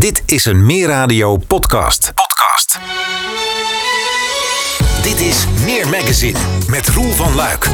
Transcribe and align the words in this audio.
Dit 0.00 0.22
is 0.26 0.44
een 0.44 0.66
Meer 0.66 0.88
Radio 0.88 1.36
podcast. 1.36 2.12
Podcast. 2.14 2.78
Dit 5.02 5.20
is 5.20 5.46
Meer 5.64 5.88
Magazine 5.88 6.38
met 6.68 6.88
Roel 6.88 7.10
van 7.10 7.34
Luik. 7.34 7.68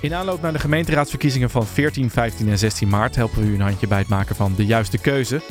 In 0.00 0.14
aanloop 0.14 0.42
naar 0.42 0.52
de 0.52 0.58
gemeenteraadsverkiezingen 0.58 1.50
van 1.50 1.66
14, 1.66 2.10
15 2.10 2.48
en 2.48 2.58
16 2.58 2.88
maart 2.88 3.16
helpen 3.16 3.42
we 3.42 3.48
u 3.48 3.54
een 3.54 3.60
handje 3.60 3.86
bij 3.86 3.98
het 3.98 4.08
maken 4.08 4.36
van 4.36 4.54
de 4.56 4.66
juiste 4.66 4.98
keuze. 4.98 5.42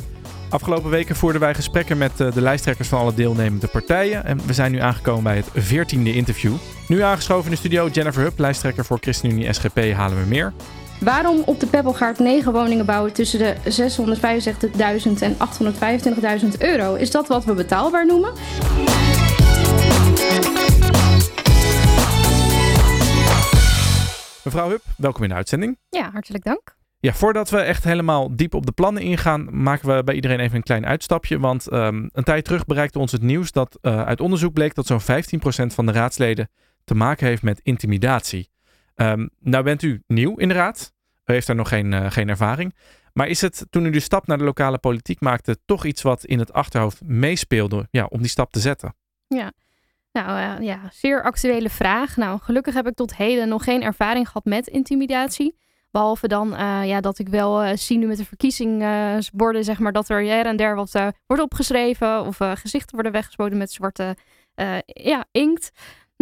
Afgelopen 0.48 0.90
weken 0.90 1.16
voerden 1.16 1.40
wij 1.40 1.54
gesprekken 1.54 1.98
met 1.98 2.20
eh, 2.20 2.32
de 2.32 2.40
lijsttrekkers 2.40 2.88
van 2.88 2.98
alle 2.98 3.14
deelnemende 3.14 3.66
partijen. 3.66 4.24
En 4.24 4.46
we 4.46 4.52
zijn 4.52 4.72
nu 4.72 4.78
aangekomen 4.78 5.22
bij 5.22 5.36
het 5.36 5.48
14e 5.72 6.02
interview. 6.02 6.54
Nu 6.88 7.02
aangeschoven 7.02 7.44
in 7.44 7.50
de 7.50 7.56
studio 7.56 7.88
Jennifer 7.88 8.22
Hupp, 8.22 8.38
lijsttrekker 8.38 8.84
voor 8.84 8.98
ChristenUnie 9.00 9.52
SGP 9.52 9.92
Halen 9.94 10.18
we 10.22 10.28
Meer. 10.28 10.52
Waarom 11.04 11.42
op 11.46 11.60
de 11.60 11.66
Peppelgaard 11.66 12.18
9 12.18 12.52
woningen 12.52 12.86
bouwen 12.86 13.12
tussen 13.12 13.38
de 13.38 13.54
665.000 15.06 15.12
en 15.20 15.36
825.000 16.42 16.48
euro? 16.58 16.94
Is 16.94 17.10
dat 17.10 17.28
wat 17.28 17.44
we 17.44 17.54
betaalbaar 17.54 18.06
noemen? 18.06 18.32
Mevrouw 24.44 24.68
Hupp, 24.68 24.82
welkom 24.96 25.22
in 25.22 25.28
de 25.28 25.34
uitzending. 25.34 25.78
Ja, 25.88 26.10
hartelijk 26.12 26.44
dank. 26.44 26.76
Ja, 27.00 27.12
voordat 27.12 27.50
we 27.50 27.58
echt 27.58 27.84
helemaal 27.84 28.36
diep 28.36 28.54
op 28.54 28.66
de 28.66 28.72
plannen 28.72 29.02
ingaan, 29.02 29.62
maken 29.62 29.96
we 29.96 30.04
bij 30.04 30.14
iedereen 30.14 30.40
even 30.40 30.56
een 30.56 30.62
klein 30.62 30.86
uitstapje. 30.86 31.38
Want 31.38 31.72
um, 31.72 32.10
een 32.12 32.24
tijd 32.24 32.44
terug 32.44 32.64
bereikte 32.64 32.98
ons 32.98 33.12
het 33.12 33.22
nieuws 33.22 33.52
dat 33.52 33.78
uh, 33.82 34.02
uit 34.02 34.20
onderzoek 34.20 34.52
bleek 34.52 34.74
dat 34.74 34.86
zo'n 34.86 35.00
15% 35.00 35.04
van 35.66 35.86
de 35.86 35.92
raadsleden 35.92 36.50
te 36.84 36.94
maken 36.94 37.26
heeft 37.26 37.42
met 37.42 37.60
intimidatie. 37.62 38.51
Um, 38.96 39.30
nou 39.38 39.64
bent 39.64 39.82
u 39.82 40.02
nieuw 40.06 40.36
in 40.36 40.48
de 40.48 40.54
raad. 40.54 40.92
U 41.24 41.32
heeft 41.32 41.46
daar 41.46 41.56
nog 41.56 41.68
geen, 41.68 41.92
uh, 41.92 42.10
geen 42.10 42.28
ervaring. 42.28 42.74
Maar 43.12 43.28
is 43.28 43.40
het 43.40 43.66
toen 43.70 43.86
u 43.86 43.90
de 43.90 44.00
stap 44.00 44.26
naar 44.26 44.38
de 44.38 44.44
lokale 44.44 44.78
politiek 44.78 45.20
maakte 45.20 45.58
toch 45.64 45.84
iets 45.84 46.02
wat 46.02 46.24
in 46.24 46.38
het 46.38 46.52
achterhoofd 46.52 47.00
meespeelde 47.04 47.88
ja, 47.90 48.04
om 48.04 48.18
die 48.18 48.30
stap 48.30 48.52
te 48.52 48.60
zetten? 48.60 48.94
Ja, 49.26 49.52
nou 50.12 50.60
uh, 50.60 50.66
ja, 50.66 50.80
zeer 50.92 51.22
actuele 51.22 51.70
vraag. 51.70 52.16
Nou, 52.16 52.40
gelukkig 52.40 52.74
heb 52.74 52.86
ik 52.86 52.94
tot 52.94 53.16
heden 53.16 53.48
nog 53.48 53.64
geen 53.64 53.82
ervaring 53.82 54.26
gehad 54.26 54.44
met 54.44 54.66
intimidatie. 54.66 55.56
Behalve 55.90 56.28
dan 56.28 56.52
uh, 56.52 56.80
ja, 56.84 57.00
dat 57.00 57.18
ik 57.18 57.28
wel 57.28 57.76
zie 57.76 57.98
nu 57.98 58.06
met 58.06 58.16
de 58.16 58.24
verkiezingsborden, 58.24 59.64
zeg 59.64 59.78
maar, 59.78 59.92
dat 59.92 60.08
er 60.08 60.24
her 60.24 60.46
en 60.46 60.56
der 60.56 60.74
wat 60.74 60.92
wordt 61.26 61.42
opgeschreven 61.42 62.26
of 62.26 62.36
gezichten 62.36 62.94
worden 62.94 63.12
weggespoten 63.12 63.58
met 63.58 63.72
zwarte 63.72 64.16
ja, 64.84 65.24
inkt. 65.30 65.70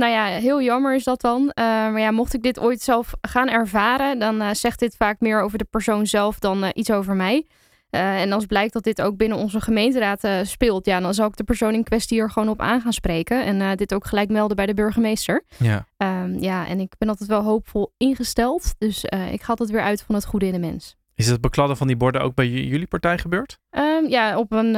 Nou 0.00 0.12
ja, 0.12 0.24
heel 0.24 0.62
jammer 0.62 0.94
is 0.94 1.04
dat 1.04 1.20
dan. 1.20 1.50
maar 1.54 2.00
ja, 2.00 2.10
mocht 2.10 2.34
ik 2.34 2.42
dit 2.42 2.58
ooit 2.58 2.82
zelf 2.82 3.12
gaan 3.20 3.48
ervaren, 3.48 4.18
dan 4.18 4.56
zegt 4.56 4.78
dit 4.78 4.96
vaak 4.96 5.20
meer 5.20 5.40
over 5.40 5.58
de 5.58 5.66
persoon 5.70 6.06
zelf 6.06 6.38
dan 6.38 6.64
iets 6.74 6.90
over 6.90 7.14
mij. 7.14 7.46
En 7.90 8.32
als 8.32 8.46
blijkt 8.46 8.72
dat 8.72 8.82
dit 8.82 9.02
ook 9.02 9.16
binnen 9.16 9.38
onze 9.38 9.60
gemeenteraad 9.60 10.28
speelt, 10.42 10.86
ja, 10.86 11.00
dan 11.00 11.14
zal 11.14 11.26
ik 11.26 11.36
de 11.36 11.44
persoon 11.44 11.74
in 11.74 11.84
kwestie 11.84 12.20
er 12.20 12.30
gewoon 12.30 12.48
op 12.48 12.60
aan 12.60 12.80
gaan 12.80 12.92
spreken. 12.92 13.44
En 13.44 13.76
dit 13.76 13.94
ook 13.94 14.06
gelijk 14.06 14.30
melden 14.30 14.56
bij 14.56 14.66
de 14.66 14.74
burgemeester. 14.74 15.44
Ja. 15.56 15.86
Um, 15.96 16.38
ja, 16.38 16.66
en 16.66 16.80
ik 16.80 16.92
ben 16.98 17.08
altijd 17.08 17.28
wel 17.28 17.42
hoopvol 17.42 17.92
ingesteld. 17.96 18.74
Dus 18.78 19.04
ik 19.30 19.42
ga 19.42 19.46
altijd 19.46 19.70
weer 19.70 19.82
uit 19.82 20.02
van 20.02 20.14
het 20.14 20.26
goede 20.26 20.46
in 20.46 20.52
de 20.52 20.58
mens. 20.58 20.96
Is 21.20 21.28
het 21.28 21.40
bekladden 21.40 21.76
van 21.76 21.86
die 21.86 21.96
borden 21.96 22.20
ook 22.20 22.34
bij 22.34 22.48
jullie 22.48 22.86
partij 22.86 23.18
gebeurd? 23.18 23.58
Um, 23.70 24.08
ja, 24.08 24.38
op 24.38 24.52
een 24.52 24.74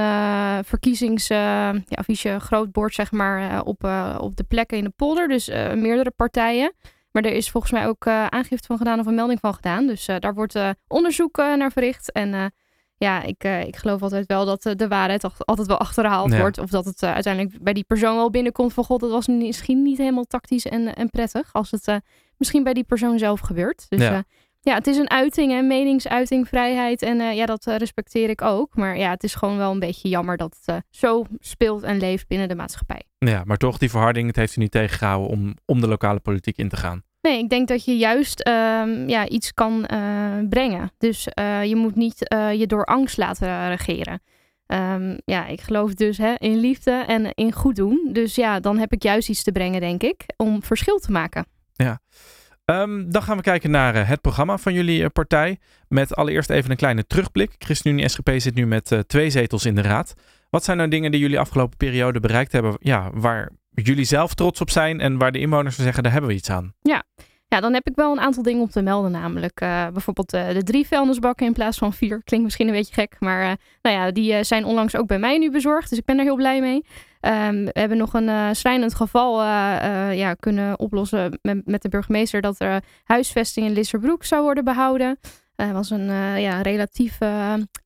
verkiezingsaffiche, 0.65 2.29
ja, 2.29 2.39
groot 2.39 2.73
bord, 2.73 2.95
zeg 2.95 3.13
maar, 3.13 3.63
op, 3.63 3.85
op 4.19 4.37
de 4.37 4.45
plekken 4.49 4.79
in 4.79 4.85
de 4.85 4.93
polder. 4.97 5.29
Dus 5.29 5.49
meerdere 5.75 6.11
partijen. 6.11 6.73
Maar 7.11 7.23
er 7.23 7.33
is 7.33 7.51
volgens 7.51 7.73
mij 7.73 7.87
ook 7.87 8.07
aangifte 8.07 8.67
van 8.67 8.77
gedaan 8.77 9.01
of 9.01 9.07
een 9.07 9.15
melding 9.15 9.41
van 9.41 9.55
gedaan. 9.55 9.87
Dus 9.87 10.07
daar 10.07 10.35
wordt 10.35 10.59
onderzoek 10.87 11.37
naar 11.37 11.73
verricht. 11.73 12.13
En 12.13 12.53
ja, 13.03 13.23
ik, 13.23 13.45
uh, 13.45 13.63
ik 13.63 13.77
geloof 13.77 14.03
altijd 14.03 14.27
wel 14.27 14.45
dat 14.45 14.67
uh, 14.67 14.73
de 14.77 14.89
waarheid 14.89 15.25
altijd 15.39 15.67
wel 15.67 15.79
achterhaald 15.79 16.33
ja. 16.33 16.39
wordt. 16.39 16.59
Of 16.59 16.71
dat 16.71 16.85
het 16.85 17.03
uh, 17.03 17.13
uiteindelijk 17.13 17.63
bij 17.63 17.73
die 17.73 17.85
persoon 17.85 18.17
wel 18.17 18.31
binnenkomt 18.31 18.73
van 18.73 18.85
god, 18.85 19.01
dat 19.01 19.11
was 19.11 19.27
misschien 19.27 19.83
niet 19.83 19.99
helemaal 19.99 20.25
tactisch 20.25 20.67
en, 20.67 20.95
en 20.95 21.11
prettig. 21.11 21.53
Als 21.53 21.71
het 21.71 22.01
misschien 22.37 22.63
bij 22.63 22.75
die 22.75 22.85
persoon 22.85 23.19
zelf 23.19 23.41
gebeurt. 23.41 23.87
Dus 23.89 24.01
ja, 24.01 24.25
ja 24.63 24.75
het 24.75 24.87
is 24.87 24.97
een 24.97 25.11
uiting 25.11 25.53
en 25.53 25.67
meningsuiting, 25.67 26.49
vrijheid. 26.49 27.03
En 27.03 27.35
ja, 27.35 27.47
dat 27.47 27.65
respecteer 27.65 28.29
ik 28.29 28.43
ook. 28.43 28.77
Maar 28.77 28.99
ja, 28.99 29.11
het 29.11 29.23
is 29.23 29.35
gewoon 29.35 29.57
wel 29.57 29.71
een 29.71 29.79
beetje 29.79 30.09
jammer 30.09 30.37
dat 30.37 30.57
het 30.65 30.85
zo 30.91 31.25
speelt 31.39 31.83
en 31.83 31.99
leeft 31.99 32.27
binnen 32.27 32.49
de 32.49 32.55
maatschappij. 32.55 33.03
Ja, 33.19 33.43
maar 33.45 33.57
toch 33.57 33.79
die 33.79 33.91
verharding, 33.91 34.27
het 34.27 34.37
heeft 34.37 34.57
u 34.57 34.61
niet 34.61 34.71
tegengehouden 34.71 35.31
om, 35.31 35.57
om 35.67 35.81
de 35.81 35.89
lokale 35.89 36.21
politiek 36.21 36.57
in 36.57 36.69
te 36.69 36.77
gaan. 36.77 37.03
Nee, 37.21 37.39
ik 37.39 37.49
denk 37.49 37.69
dat 37.69 37.85
je 37.85 37.97
juist 37.97 38.49
um, 38.49 39.09
ja, 39.09 39.29
iets 39.29 39.53
kan 39.53 39.87
brengen. 40.49 40.93
Dus 40.99 41.25
je 41.63 41.77
moet 41.77 41.95
niet 41.95 42.35
je 42.57 42.65
door 42.67 42.85
angst 42.85 43.17
laten 43.17 43.69
regeren. 43.69 44.23
Um, 44.67 45.19
ja, 45.25 45.47
ik 45.47 45.61
geloof 45.61 45.95
dus 45.95 46.19
hè, 46.19 46.35
in 46.39 46.57
liefde 46.57 46.91
en 46.91 47.35
in 47.35 47.53
goed 47.53 47.77
doen. 47.77 48.09
Dus 48.13 48.35
ja, 48.35 48.61
dan 48.61 48.79
heb 48.79 48.93
ik 48.93 49.03
juist 49.03 49.29
iets 49.29 49.43
te 49.43 49.53
brengen, 49.53 49.81
denk 49.81 50.03
ik, 50.03 50.25
om 50.37 50.63
verschil 50.63 50.99
te 50.99 51.13
maken. 51.13 51.47
Ja. 51.73 52.01
Um, 52.65 53.11
dan 53.11 53.23
gaan 53.23 53.37
we 53.37 53.43
kijken 53.43 53.71
naar 53.71 54.09
het 54.09 54.21
programma 54.21 54.59
van 54.59 54.73
jullie 54.73 55.09
partij. 55.09 55.59
Met 55.89 56.17
allereerst 56.17 56.51
even 56.51 56.71
een 56.71 56.77
kleine 56.77 57.07
terugblik. 57.07 57.55
ChristenUnie 57.59 58.09
SGP 58.09 58.31
zit 58.37 58.55
nu 58.55 58.67
met 58.67 59.05
twee 59.07 59.31
zetels 59.31 59.65
in 59.65 59.75
de 59.75 59.83
raad. 59.83 60.15
Wat 60.51 60.65
zijn 60.65 60.77
nou 60.77 60.89
dingen 60.89 61.11
die 61.11 61.21
jullie 61.21 61.39
afgelopen 61.39 61.77
periode 61.77 62.21
bereikt 62.21 62.53
hebben, 62.53 62.77
ja, 62.81 63.11
waar 63.13 63.51
jullie 63.71 64.05
zelf 64.05 64.35
trots 64.35 64.61
op 64.61 64.71
zijn 64.71 65.01
en 65.01 65.19
waar 65.19 65.33
de 65.33 65.39
inwoners 65.39 65.75
van 65.75 65.85
zeggen, 65.85 66.03
daar 66.03 66.13
hebben 66.13 66.31
we 66.31 66.37
iets 66.37 66.51
aan? 66.51 66.75
Ja, 66.81 67.05
ja, 67.53 67.61
dan 67.61 67.73
heb 67.73 67.87
ik 67.87 67.95
wel 67.95 68.13
een 68.13 68.21
aantal 68.21 68.43
dingen 68.43 68.63
om 68.63 68.71
te 68.71 68.83
melden. 68.83 69.11
Namelijk 69.11 69.61
uh, 69.61 69.89
bijvoorbeeld 69.89 70.35
uh, 70.35 70.49
de 70.49 70.63
drie 70.63 70.87
vuilnisbakken 70.87 71.47
in 71.47 71.53
plaats 71.53 71.79
van 71.79 71.93
vier. 71.93 72.23
Klinkt 72.25 72.45
misschien 72.45 72.67
een 72.67 72.75
beetje 72.75 72.95
gek, 72.95 73.17
maar 73.19 73.43
uh, 73.43 73.53
nou 73.83 73.97
ja, 73.97 74.11
die 74.11 74.45
zijn 74.45 74.65
onlangs 74.65 74.97
ook 74.97 75.07
bij 75.07 75.19
mij 75.19 75.39
nu 75.39 75.51
bezorgd. 75.51 75.89
Dus 75.89 75.99
ik 75.99 76.05
ben 76.05 76.19
er 76.19 76.25
heel 76.25 76.37
blij 76.37 76.61
mee. 76.61 76.85
Um, 77.21 77.65
we 77.65 77.71
hebben 77.81 77.99
nog 77.99 78.15
een 78.15 78.57
schrijnend 78.57 78.95
geval 78.95 79.43
ja, 80.13 80.35
kunnen 80.35 80.79
oplossen 80.79 81.39
met, 81.43 81.67
met, 81.67 81.83
de 81.83 81.89
burgemeester 81.89 82.41
dat 82.41 82.61
er 82.61 82.83
huisvesting 83.05 83.67
in 83.67 83.73
Lisserbroek 83.73 84.25
zou 84.25 84.43
worden 84.43 84.65
behouden. 84.65 85.19
Het 85.57 85.73
was 85.73 85.91
een 85.91 86.07
ja, 86.41 86.61
relatief 86.61 87.19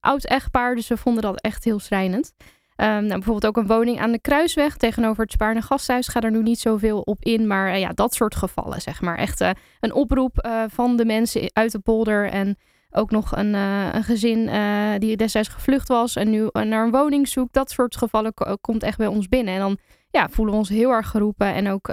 oud 0.00 0.24
echtpaar, 0.24 0.74
dus 0.74 0.88
we 0.88 0.96
vonden 0.96 1.22
dat 1.22 1.40
echt 1.40 1.64
heel 1.64 1.78
schrijnend. 1.78 2.32
Um, 2.76 2.86
nou, 2.86 3.08
bijvoorbeeld 3.08 3.46
ook 3.46 3.56
een 3.56 3.66
woning 3.66 4.00
aan 4.00 4.12
de 4.12 4.20
Kruisweg 4.20 4.76
tegenover 4.76 5.22
het 5.22 5.32
Spaarne 5.32 5.62
Gasthuis. 5.62 6.08
Ga 6.08 6.20
er 6.20 6.30
nu 6.30 6.42
niet 6.42 6.58
zoveel 6.58 7.00
op 7.00 7.24
in, 7.24 7.46
maar 7.46 7.68
uh, 7.68 7.80
ja, 7.80 7.92
dat 7.94 8.14
soort 8.14 8.34
gevallen, 8.34 8.80
zeg 8.80 9.00
maar. 9.00 9.18
Echt 9.18 9.40
uh, 9.40 9.50
een 9.80 9.92
oproep 9.92 10.46
uh, 10.46 10.62
van 10.68 10.96
de 10.96 11.04
mensen 11.04 11.50
uit 11.52 11.72
de 11.72 11.78
polder 11.78 12.30
en 12.30 12.56
ook 12.90 13.10
nog 13.10 13.36
een, 13.36 13.54
een 13.54 14.02
gezin 14.02 14.50
die 14.98 15.16
destijds 15.16 15.48
gevlucht 15.48 15.88
was 15.88 16.16
en 16.16 16.30
nu 16.30 16.48
naar 16.52 16.84
een 16.84 16.90
woning 16.90 17.28
zoekt. 17.28 17.52
Dat 17.52 17.70
soort 17.70 17.96
gevallen 17.96 18.34
komt 18.60 18.82
echt 18.82 18.98
bij 18.98 19.06
ons 19.06 19.28
binnen. 19.28 19.54
En 19.54 19.60
dan 19.60 19.78
ja, 20.10 20.28
voelen 20.28 20.54
we 20.54 20.60
ons 20.60 20.68
heel 20.68 20.90
erg 20.90 21.08
geroepen 21.08 21.54
en 21.54 21.68
ook 21.68 21.88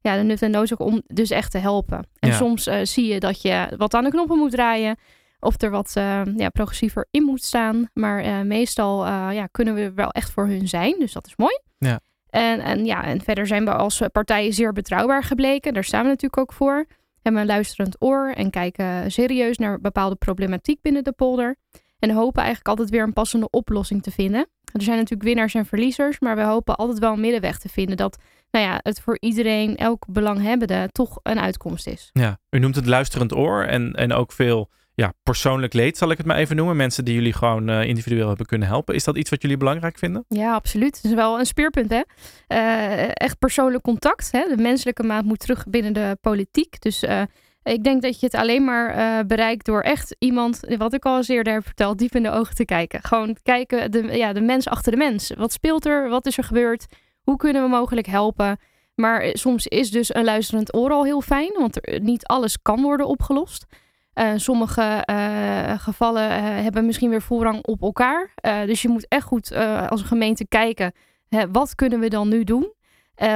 ja, 0.00 0.16
de 0.16 0.22
nut 0.22 0.42
en 0.42 0.50
noodzaak 0.50 0.80
om 0.80 1.02
dus 1.06 1.30
echt 1.30 1.50
te 1.50 1.58
helpen. 1.58 2.06
En 2.18 2.28
ja. 2.28 2.34
soms 2.34 2.68
zie 2.82 3.12
je 3.12 3.20
dat 3.20 3.42
je 3.42 3.68
wat 3.76 3.94
aan 3.94 4.04
de 4.04 4.10
knoppen 4.10 4.38
moet 4.38 4.50
draaien 4.50 4.96
of 5.44 5.62
er 5.62 5.70
wat 5.70 5.94
uh, 5.98 6.22
ja, 6.36 6.48
progressiever 6.48 7.06
in 7.10 7.22
moet 7.22 7.42
staan. 7.42 7.88
Maar 7.92 8.24
uh, 8.24 8.40
meestal 8.40 9.06
uh, 9.06 9.28
ja, 9.32 9.46
kunnen 9.46 9.74
we 9.74 9.92
wel 9.92 10.10
echt 10.10 10.30
voor 10.30 10.46
hun 10.46 10.68
zijn. 10.68 10.98
Dus 10.98 11.12
dat 11.12 11.26
is 11.26 11.36
mooi. 11.36 11.60
Ja. 11.78 12.00
En, 12.30 12.60
en, 12.60 12.84
ja, 12.84 13.04
en 13.04 13.20
verder 13.20 13.46
zijn 13.46 13.64
we 13.64 13.74
als 13.74 14.02
partij 14.12 14.52
zeer 14.52 14.72
betrouwbaar 14.72 15.22
gebleken. 15.22 15.74
Daar 15.74 15.84
staan 15.84 16.02
we 16.02 16.08
natuurlijk 16.08 16.38
ook 16.40 16.52
voor. 16.52 16.86
Hebben 17.22 17.40
een 17.40 17.46
luisterend 17.46 17.96
oor 17.98 18.32
en 18.32 18.50
kijken 18.50 19.12
serieus 19.12 19.58
naar 19.58 19.80
bepaalde 19.80 20.16
problematiek 20.16 20.80
binnen 20.82 21.04
de 21.04 21.12
polder. 21.12 21.56
En 21.98 22.10
hopen 22.10 22.42
eigenlijk 22.42 22.68
altijd 22.68 22.90
weer 22.90 23.02
een 23.02 23.12
passende 23.12 23.50
oplossing 23.50 24.02
te 24.02 24.10
vinden. 24.10 24.48
Er 24.72 24.82
zijn 24.82 24.96
natuurlijk 24.96 25.28
winnaars 25.28 25.54
en 25.54 25.66
verliezers, 25.66 26.18
maar 26.20 26.36
we 26.36 26.42
hopen 26.42 26.76
altijd 26.76 26.98
wel 26.98 27.12
een 27.12 27.20
middenweg 27.20 27.58
te 27.58 27.68
vinden. 27.68 27.96
Dat 27.96 28.18
nou 28.50 28.66
ja, 28.66 28.80
het 28.82 29.00
voor 29.00 29.16
iedereen, 29.20 29.76
elk 29.76 30.06
belanghebbende, 30.08 30.88
toch 30.92 31.18
een 31.22 31.40
uitkomst 31.40 31.86
is. 31.86 32.10
Ja, 32.12 32.38
u 32.50 32.58
noemt 32.58 32.76
het 32.76 32.86
luisterend 32.86 33.34
oor 33.34 33.62
en, 33.62 33.92
en 33.92 34.12
ook 34.12 34.32
veel 34.32 34.70
ja, 34.94 35.12
persoonlijk 35.22 35.72
leed, 35.72 35.98
zal 35.98 36.10
ik 36.10 36.16
het 36.16 36.26
maar 36.26 36.36
even 36.36 36.56
noemen. 36.56 36.76
Mensen 36.76 37.04
die 37.04 37.14
jullie 37.14 37.32
gewoon 37.32 37.70
uh, 37.70 37.84
individueel 37.84 38.28
hebben 38.28 38.46
kunnen 38.46 38.68
helpen. 38.68 38.94
Is 38.94 39.04
dat 39.04 39.16
iets 39.16 39.30
wat 39.30 39.42
jullie 39.42 39.56
belangrijk 39.56 39.98
vinden? 39.98 40.24
Ja, 40.28 40.54
absoluut. 40.54 40.96
Het 40.96 41.04
is 41.04 41.14
wel 41.14 41.38
een 41.38 41.46
speerpunt, 41.46 41.90
hè. 41.90 42.02
Uh, 42.48 43.08
echt 43.12 43.38
persoonlijk 43.38 43.82
contact. 43.82 44.32
Hè? 44.32 44.44
De 44.56 44.62
menselijke 44.62 45.02
maat 45.02 45.24
moet 45.24 45.38
terug 45.38 45.66
binnen 45.68 45.92
de 45.92 46.16
politiek. 46.20 46.80
Dus 46.80 47.02
uh, 47.02 47.22
ik 47.62 47.84
denk 47.84 48.02
dat 48.02 48.20
je 48.20 48.26
het 48.26 48.34
alleen 48.34 48.64
maar 48.64 49.26
bereikt 49.26 49.66
door 49.66 49.80
echt 49.80 50.16
iemand, 50.18 50.60
wat 50.78 50.92
ik 50.92 51.04
al 51.04 51.16
eens 51.16 51.28
eerder 51.28 51.52
heb 51.52 51.64
verteld, 51.64 51.98
diep 51.98 52.14
in 52.14 52.22
de 52.22 52.30
ogen 52.30 52.54
te 52.54 52.64
kijken. 52.64 53.02
Gewoon 53.02 53.36
kijken, 53.42 53.90
de, 53.90 54.16
ja, 54.16 54.32
de 54.32 54.40
mens 54.40 54.68
achter 54.68 54.92
de 54.92 54.98
mens. 54.98 55.32
Wat 55.36 55.52
speelt 55.52 55.86
er? 55.86 56.08
Wat 56.08 56.26
is 56.26 56.38
er 56.38 56.44
gebeurd? 56.44 56.86
Hoe 57.22 57.36
kunnen 57.36 57.62
we 57.62 57.68
mogelijk 57.68 58.06
helpen? 58.06 58.58
Maar 58.94 59.30
soms 59.32 59.66
is 59.66 59.90
dus 59.90 60.14
een 60.14 60.24
luisterend 60.24 60.74
oor 60.74 60.90
al 60.90 61.04
heel 61.04 61.20
fijn, 61.20 61.52
want 61.58 61.98
niet 62.02 62.26
alles 62.26 62.62
kan 62.62 62.82
worden 62.82 63.06
opgelost. 63.06 63.66
Uh, 64.14 64.32
sommige 64.36 65.06
uh, 65.10 65.78
gevallen 65.78 66.28
uh, 66.30 66.62
hebben 66.62 66.86
misschien 66.86 67.10
weer 67.10 67.22
voorrang 67.22 67.64
op 67.64 67.82
elkaar. 67.82 68.34
dus 68.66 68.82
je 68.82 68.88
moet 68.88 69.08
echt 69.08 69.24
goed 69.26 69.54
als 69.88 70.02
gemeente 70.02 70.46
kijken, 70.46 70.92
hè, 71.28 71.50
wat 71.50 71.74
kunnen 71.74 72.00
we 72.00 72.08
dan 72.08 72.28
nu 72.28 72.44
doen? 72.44 72.72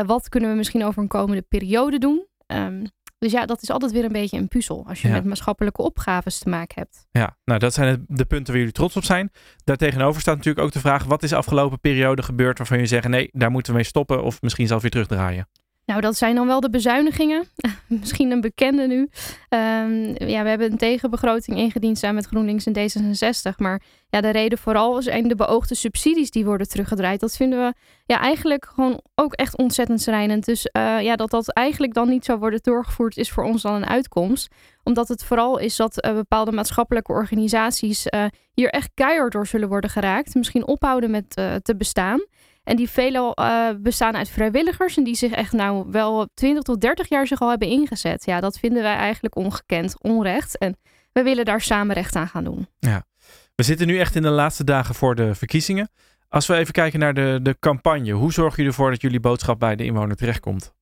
wat 0.06 0.28
kunnen 0.28 0.50
we 0.50 0.56
misschien 0.56 0.84
over 0.84 1.02
een 1.02 1.08
komende 1.08 1.42
periode 1.42 1.98
doen? 1.98 2.26
Um, 2.46 2.82
Dus 3.18 3.32
ja, 3.32 3.46
dat 3.46 3.62
is 3.62 3.70
altijd 3.70 3.92
weer 3.92 4.04
een 4.04 4.12
beetje 4.12 4.38
een 4.38 4.48
puzzel 4.48 4.84
als 4.88 5.02
je 5.02 5.08
Ja. 5.08 5.14
met 5.14 5.24
maatschappelijke 5.24 5.82
opgaves 5.82 6.38
te 6.38 6.48
maken 6.48 6.74
hebt. 6.82 7.06
Ja, 7.10 7.36
nou 7.44 7.58
dat 7.58 7.74
zijn 7.74 8.04
de, 8.08 8.24
punten 8.24 8.46
waar 8.46 8.56
jullie 8.56 8.72
trots 8.72 8.96
op 8.96 9.04
zijn. 9.04 9.30
Daartegenover 9.64 10.20
staat 10.20 10.36
natuurlijk 10.36 10.66
ook 10.66 10.72
de 10.72 10.80
vraag, 10.80 11.04
wat 11.04 11.22
is 11.22 11.30
de 11.30 11.36
afgelopen 11.36 11.80
periode 11.80 12.22
gebeurd 12.22 12.58
waarvan 12.58 12.78
je 12.78 12.86
zegt, 12.86 13.08
nee, 13.08 13.28
daar 13.32 13.50
moeten 13.50 13.72
we 13.72 13.78
mee 13.78 13.86
stoppen 13.86 14.22
of 14.22 14.42
misschien 14.42 14.66
zelf 14.66 14.82
weer 14.82 14.90
terugdraaien? 14.90 15.48
Nou, 15.88 16.00
dat 16.00 16.16
zijn 16.16 16.34
dan 16.34 16.46
wel 16.46 16.60
de 16.60 16.70
bezuinigingen. 16.70 17.44
Misschien 17.86 18.30
een 18.30 18.40
bekende 18.40 18.86
nu. 18.86 19.08
Ehm, 19.48 20.28
ja, 20.28 20.42
we 20.42 20.48
hebben 20.48 20.70
een 20.70 20.78
tegenbegroting 20.78 21.56
ingediend 21.56 21.98
samen 21.98 22.16
met 22.16 22.26
GroenLinks 22.26 22.66
en 22.66 22.76
D66. 22.76 23.56
Maar 23.56 23.82
ja, 24.08 24.20
de 24.20 24.30
reden 24.30 24.58
vooral 24.58 25.02
zijn 25.02 25.28
de 25.28 25.34
beoogde 25.34 25.74
subsidies 25.74 26.30
die 26.30 26.44
worden 26.44 26.68
teruggedraaid. 26.68 27.20
Dat 27.20 27.36
vinden 27.36 27.58
we 27.58 27.74
ja, 28.04 28.20
eigenlijk 28.20 28.70
gewoon 28.74 29.00
ook 29.14 29.32
echt 29.32 29.56
ontzettend 29.56 30.00
schrijnend. 30.00 30.44
Dus 30.44 30.66
eh, 30.66 31.00
ja, 31.00 31.16
dat 31.16 31.30
dat 31.30 31.52
eigenlijk 31.52 31.94
dan 31.94 32.08
niet 32.08 32.24
zou 32.24 32.38
worden 32.38 32.60
doorgevoerd 32.62 33.16
is 33.16 33.30
voor 33.30 33.44
ons 33.44 33.62
dan 33.62 33.74
een 33.74 33.88
uitkomst. 33.88 34.54
Omdat 34.82 35.08
het 35.08 35.24
vooral 35.24 35.58
is 35.58 35.76
dat 35.76 36.00
eh, 36.00 36.14
bepaalde 36.14 36.52
maatschappelijke 36.52 37.12
organisaties 37.12 38.06
eh, 38.06 38.24
hier 38.54 38.68
echt 38.68 38.90
keihard 38.94 39.32
door 39.32 39.46
zullen 39.46 39.68
worden 39.68 39.90
geraakt. 39.90 40.34
Misschien 40.34 40.66
ophouden 40.66 41.10
met 41.10 41.30
te 41.62 41.74
bestaan. 41.76 42.20
En 42.68 42.76
die 42.76 42.90
veelal 42.90 43.34
eh, 43.34 43.68
bestaan 43.78 44.16
uit 44.16 44.28
vrijwilligers 44.28 44.96
en 44.96 45.04
die 45.04 45.16
zich 45.16 45.32
echt 45.32 45.52
nou 45.52 45.84
wel 45.90 46.28
20 46.34 46.62
tot 46.62 46.80
30 46.80 47.08
jaar 47.08 47.26
zich 47.26 47.40
al 47.40 47.48
hebben 47.48 47.68
ingezet. 47.68 48.24
Ja, 48.24 48.40
dat 48.40 48.58
vinden 48.58 48.82
wij 48.82 48.94
eigenlijk 48.94 49.36
ongekend, 49.36 50.02
onrecht. 50.02 50.58
En 50.58 50.76
we 51.12 51.22
willen 51.22 51.44
daar 51.44 51.60
samen 51.60 51.94
recht 51.94 52.16
aan 52.16 52.28
gaan 52.28 52.44
doen. 52.44 52.66
We 53.54 53.62
zitten 53.62 53.86
nu 53.86 53.98
echt 53.98 54.14
in 54.14 54.22
de 54.22 54.28
laatste 54.28 54.64
dagen 54.64 54.94
voor 54.94 55.14
de 55.14 55.34
verkiezingen. 55.34 55.88
Als 56.28 56.46
we 56.46 56.54
even 56.54 56.72
kijken 56.72 56.98
naar 56.98 57.14
de, 57.14 57.38
de 57.42 57.56
campagne, 57.60 58.12
hoe 58.12 58.32
zorgen 58.32 58.56
jullie 58.56 58.70
ervoor 58.70 58.90
dat 58.90 59.00
jullie 59.00 59.20
boodschap 59.20 59.58
bij 59.58 59.76
de 59.76 59.84
inwoner 59.84 60.16
terechtkomt? 60.16 60.74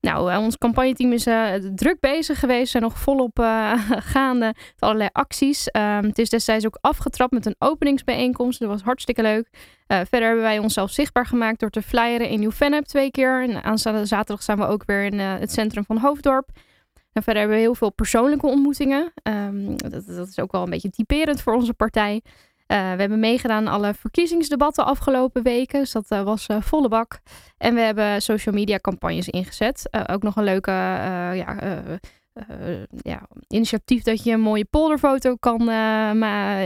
Nou, 0.00 0.32
eh, 0.32 0.38
ons 0.38 0.58
campagneteam 0.58 1.12
is 1.12 1.26
eh, 1.26 1.54
druk 1.74 2.00
bezig 2.00 2.38
geweest. 2.38 2.70
zijn 2.70 2.82
nog 2.82 2.98
volop 2.98 3.38
eh, 3.38 3.72
gaande 4.14 4.46
met 4.46 4.74
allerlei 4.78 5.08
acties. 5.12 5.68
Ehm, 5.68 6.04
het 6.04 6.18
is 6.18 6.28
destijds 6.28 6.66
ook 6.66 6.78
afgetrapt 6.80 7.32
met 7.32 7.46
een 7.46 7.54
openingsbijeenkomst. 7.58 8.58
Dat 8.60 8.68
was 8.68 8.82
hartstikke 8.82 9.22
leuk. 9.22 9.48
Verder 9.86 10.22
hebben 10.22 10.42
wij 10.42 10.58
onszelf 10.58 10.90
zichtbaar 10.90 11.26
gemaakt 11.26 11.60
door 11.60 11.70
te 11.70 11.82
flyeren 11.82 12.28
in 12.28 12.40
Nieuw-Vennep 12.40 12.84
twee 12.84 13.10
keer. 13.10 13.42
En 13.42 13.64
aanstaande 13.64 14.06
zaterdag 14.06 14.42
zijn 14.42 14.58
we 14.58 14.66
ook 14.66 14.82
weer 14.86 15.04
in 15.04 15.18
het 15.18 15.52
centrum 15.52 15.84
van 15.84 15.98
Hoofddorp. 15.98 16.48
En 17.12 17.22
verder 17.22 17.42
hebben 17.42 17.58
we 17.58 17.64
heel 17.64 17.74
veel 17.74 17.92
persoonlijke 17.92 18.46
ontmoetingen. 18.46 19.12
Ehm, 19.22 19.76
dat, 19.76 20.06
dat 20.06 20.28
is 20.28 20.38
ook 20.38 20.52
wel 20.52 20.62
een 20.62 20.70
beetje 20.70 20.90
typerend 20.90 21.42
voor 21.42 21.54
onze 21.54 21.74
partij. 21.74 22.22
Eh, 22.70 22.76
we 22.78 23.00
hebben 23.00 23.20
meegedaan 23.20 23.66
aan 23.66 23.74
alle 23.74 23.94
verkiezingsdebatten 23.94 24.84
afgelopen 24.84 25.42
weken. 25.42 25.80
Dus 25.80 25.92
dat 25.92 26.04
eh, 26.08 26.22
was 26.22 26.46
eh, 26.46 26.56
volle 26.60 26.88
bak. 26.88 27.20
En 27.58 27.74
we 27.74 27.80
hebben 27.80 28.22
social 28.22 28.54
media 28.54 28.78
campagnes 28.78 29.28
ingezet. 29.28 29.88
Ook 30.06 30.22
nog 30.22 30.36
een 30.36 30.44
leuke 30.44 30.70
ja, 30.70 31.56
ja, 33.02 33.22
initiatief 33.48 34.02
dat 34.02 34.24
je 34.24 34.32
een 34.32 34.40
mooie 34.40 34.64
polderfoto 34.64 35.36
kan 35.36 35.60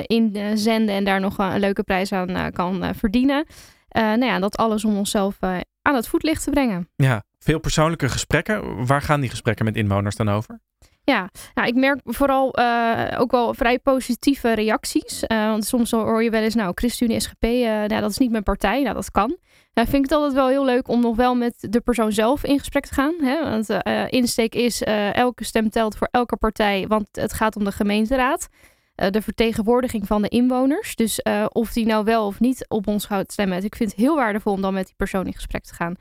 inzenden 0.06 0.94
en 0.94 1.04
daar 1.04 1.20
nog 1.20 1.38
een 1.38 1.60
leuke 1.60 1.82
prijs 1.82 2.12
aan 2.12 2.52
kan 2.52 2.94
verdienen. 2.94 3.46
Nou 3.88 4.24
ja, 4.24 4.38
dat 4.38 4.56
alles 4.56 4.84
om 4.84 4.96
onszelf 4.96 5.38
aan 5.82 5.94
het 5.94 6.08
voetlicht 6.08 6.44
te 6.44 6.50
brengen. 6.50 6.88
Ja, 6.96 7.22
veel 7.38 7.58
persoonlijke 7.58 8.08
gesprekken. 8.08 8.86
Waar 8.86 9.02
gaan 9.02 9.20
die 9.20 9.30
gesprekken 9.30 9.64
met 9.64 9.76
inwoners 9.76 10.16
dan 10.16 10.28
over? 10.28 10.60
Ja, 11.04 11.30
nou, 11.54 11.68
ik 11.68 11.74
merk 11.74 12.00
vooral 12.04 12.52
eh, 12.54 13.20
ook 13.20 13.30
wel 13.30 13.54
vrij 13.54 13.78
positieve 13.78 14.52
reacties. 14.52 15.22
Eh, 15.22 15.46
want 15.46 15.64
soms 15.64 15.90
hoor 15.90 16.22
je 16.22 16.30
wel 16.30 16.42
eens, 16.42 16.54
nou, 16.54 16.72
ChristenUnie, 16.74 17.20
SGP, 17.20 17.42
eh, 17.42 17.66
nou, 17.66 18.00
dat 18.00 18.10
is 18.10 18.18
niet 18.18 18.30
mijn 18.30 18.42
partij. 18.42 18.82
Nou, 18.82 18.94
dat 18.94 19.10
kan. 19.10 19.36
Nou, 19.74 19.88
vind 19.88 20.04
ik 20.04 20.10
het 20.10 20.12
altijd 20.12 20.32
wel 20.32 20.48
heel 20.48 20.64
leuk 20.64 20.88
om 20.88 21.00
nog 21.00 21.16
wel 21.16 21.34
met 21.34 21.54
de 21.70 21.80
persoon 21.80 22.12
zelf 22.12 22.44
in 22.44 22.58
gesprek 22.58 22.86
te 22.86 22.94
gaan. 22.94 23.14
Hè? 23.20 23.50
Want 23.50 23.68
eh, 23.68 24.04
insteek 24.08 24.54
is, 24.54 24.82
elke 25.12 25.44
stem 25.44 25.70
telt 25.70 25.96
voor 25.96 26.08
elke 26.10 26.36
partij, 26.36 26.86
want 26.86 27.08
het 27.12 27.32
gaat 27.32 27.56
om 27.56 27.64
de 27.64 27.72
gemeenteraad. 27.72 28.48
De 28.94 29.22
vertegenwoordiging 29.22 30.06
van 30.06 30.22
de 30.22 30.28
inwoners. 30.28 30.96
Dus 30.96 31.22
of 31.48 31.72
die 31.72 31.86
nou 31.86 32.04
wel 32.04 32.26
of 32.26 32.40
niet 32.40 32.64
op 32.68 32.86
ons 32.86 33.04
gaat 33.04 33.32
stemmen. 33.32 33.64
Ik 33.64 33.76
vind 33.76 33.90
het 33.90 34.00
heel 34.00 34.16
waardevol 34.16 34.52
om 34.52 34.60
dan 34.60 34.74
met 34.74 34.86
die 34.86 34.94
persoon 34.96 35.26
in 35.26 35.34
gesprek 35.34 35.64
te 35.64 35.74
gaan. 35.74 35.94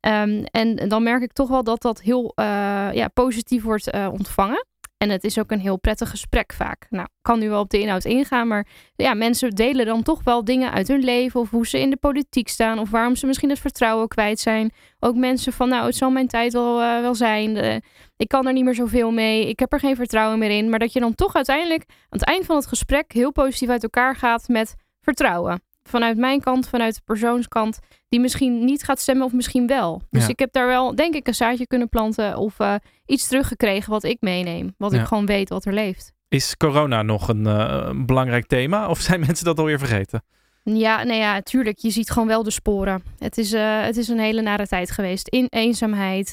Ehm, 0.00 0.44
en 0.50 0.88
dan 0.88 1.02
merk 1.02 1.22
ik 1.22 1.32
toch 1.32 1.48
wel 1.48 1.64
dat 1.64 1.82
dat 1.82 2.00
heel 2.00 2.32
eh, 2.34 2.44
ja, 2.92 3.08
positief 3.08 3.62
wordt 3.62 3.90
eh, 3.90 4.08
ontvangen. 4.12 4.66
En 4.96 5.10
het 5.10 5.24
is 5.24 5.38
ook 5.38 5.50
een 5.50 5.60
heel 5.60 5.78
prettig 5.78 6.10
gesprek 6.10 6.52
vaak. 6.52 6.86
Nou, 6.90 7.04
ik 7.04 7.22
kan 7.22 7.38
nu 7.38 7.48
wel 7.48 7.60
op 7.60 7.70
de 7.70 7.80
inhoud 7.80 8.04
ingaan, 8.04 8.48
maar 8.48 8.66
ja, 8.96 9.14
mensen 9.14 9.50
delen 9.50 9.86
dan 9.86 10.02
toch 10.02 10.22
wel 10.24 10.44
dingen 10.44 10.72
uit 10.72 10.88
hun 10.88 11.04
leven. 11.04 11.40
Of 11.40 11.50
hoe 11.50 11.66
ze 11.66 11.80
in 11.80 11.90
de 11.90 11.96
politiek 11.96 12.48
staan. 12.48 12.78
Of 12.78 12.90
waarom 12.90 13.16
ze 13.16 13.26
misschien 13.26 13.50
het 13.50 13.58
vertrouwen 13.58 14.08
kwijt 14.08 14.40
zijn. 14.40 14.72
Ook 14.98 15.16
mensen 15.16 15.52
van, 15.52 15.68
nou, 15.68 15.86
het 15.86 15.96
zal 15.96 16.10
mijn 16.10 16.26
tijd 16.26 16.52
wel, 16.52 16.80
eh, 16.80 17.00
wel 17.00 17.14
zijn. 17.14 17.82
Ik 18.16 18.28
kan 18.28 18.46
er 18.46 18.52
niet 18.52 18.64
meer 18.64 18.74
zoveel 18.74 19.10
mee. 19.10 19.48
Ik 19.48 19.58
heb 19.58 19.72
er 19.72 19.80
geen 19.80 19.96
vertrouwen 19.96 20.38
meer 20.38 20.50
in. 20.50 20.70
Maar 20.70 20.78
dat 20.78 20.92
je 20.92 21.00
dan 21.00 21.14
toch 21.14 21.34
uiteindelijk 21.34 21.84
aan 21.88 22.18
het 22.18 22.24
eind 22.24 22.44
van 22.44 22.56
het 22.56 22.66
gesprek 22.66 23.12
heel 23.12 23.32
positief 23.32 23.68
uit 23.68 23.82
elkaar 23.82 24.16
gaat 24.16 24.48
met 24.48 24.74
vertrouwen. 25.00 25.67
Vanuit 25.88 26.16
mijn 26.16 26.40
kant, 26.40 26.68
vanuit 26.68 26.94
de 26.94 27.00
persoonskant 27.04 27.78
die 28.08 28.20
misschien 28.20 28.64
niet 28.64 28.82
gaat 28.82 29.00
stemmen 29.00 29.26
of 29.26 29.32
misschien 29.32 29.66
wel. 29.66 30.02
Dus 30.10 30.22
Ja. 30.22 30.28
ik 30.28 30.38
heb 30.38 30.52
daar 30.52 30.66
wel, 30.66 30.94
denk 30.94 31.14
ik, 31.14 31.26
een 31.26 31.34
zaadje 31.34 31.66
kunnen 31.66 31.88
planten 31.88 32.36
of 32.36 32.58
eh, 32.60 32.74
iets 33.06 33.28
teruggekregen 33.28 33.90
wat 33.90 34.04
ik 34.04 34.16
meeneem. 34.20 34.74
Wat 34.78 34.92
Ja. 34.92 35.00
ik 35.00 35.06
gewoon 35.06 35.26
weet 35.26 35.48
wat 35.48 35.64
er 35.64 35.72
leeft. 35.72 36.12
Is 36.28 36.56
corona 36.56 37.02
nog 37.02 37.28
een, 37.28 37.46
eh, 37.46 37.90
belangrijk 38.06 38.46
thema 38.46 38.88
of 38.90 39.00
zijn 39.00 39.20
mensen 39.20 39.44
dat 39.44 39.58
alweer 39.58 39.78
vergeten? 39.78 40.22
Ja, 40.64 41.02
nou 41.04 41.18
ja, 41.18 41.40
tuurlijk. 41.40 41.78
Je 41.78 41.90
ziet 41.90 42.10
gewoon 42.10 42.28
wel 42.28 42.42
de 42.42 42.50
sporen. 42.50 43.02
Het 43.18 43.38
is, 43.38 43.52
eh, 43.52 43.80
het 43.82 43.96
is 43.96 44.08
een 44.08 44.18
hele 44.18 44.40
nare 44.42 44.66
tijd 44.66 44.90
geweest. 44.90 45.28
In 45.28 45.46
eenzaamheid. 45.48 46.32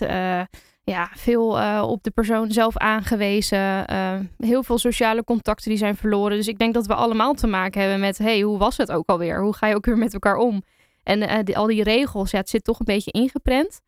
Ja, 0.86 1.10
veel 1.16 1.60
eh, 1.60 1.84
op 1.88 2.04
de 2.04 2.12
persoon 2.12 2.52
zelf 2.52 2.78
aangewezen. 2.78 3.88
eh, 3.88 4.20
heel 4.38 4.64
veel 4.64 4.78
sociale 4.78 5.24
contacten 5.24 5.70
die 5.70 5.78
zijn 5.78 5.96
verloren. 5.96 6.38
Dus 6.38 6.48
ik 6.48 6.60
denk 6.60 6.74
dat 6.74 6.86
we 6.86 6.94
allemaal 6.96 7.34
te 7.34 7.48
maken 7.48 7.82
hebben 7.82 8.00
met... 8.00 8.18
hey, 8.18 8.42
hoe 8.42 8.58
was 8.58 8.78
het 8.78 8.92
ook 8.92 9.10
alweer? 9.10 9.42
Hoe 9.42 9.54
ga 9.56 9.68
je 9.68 9.76
ook 9.76 9.86
weer 9.86 9.98
met 9.98 10.14
elkaar 10.14 10.36
om? 10.38 10.64
En 11.04 11.22
eh, 11.22 11.44
die, 11.44 11.58
al 11.58 11.66
die 11.68 11.84
regels, 11.84 12.32
ja, 12.32 12.38
het 12.40 12.50
zit 12.50 12.64
toch 12.64 12.80
een 12.80 12.86
beetje 12.86 13.12
ingeprent. 13.12 13.80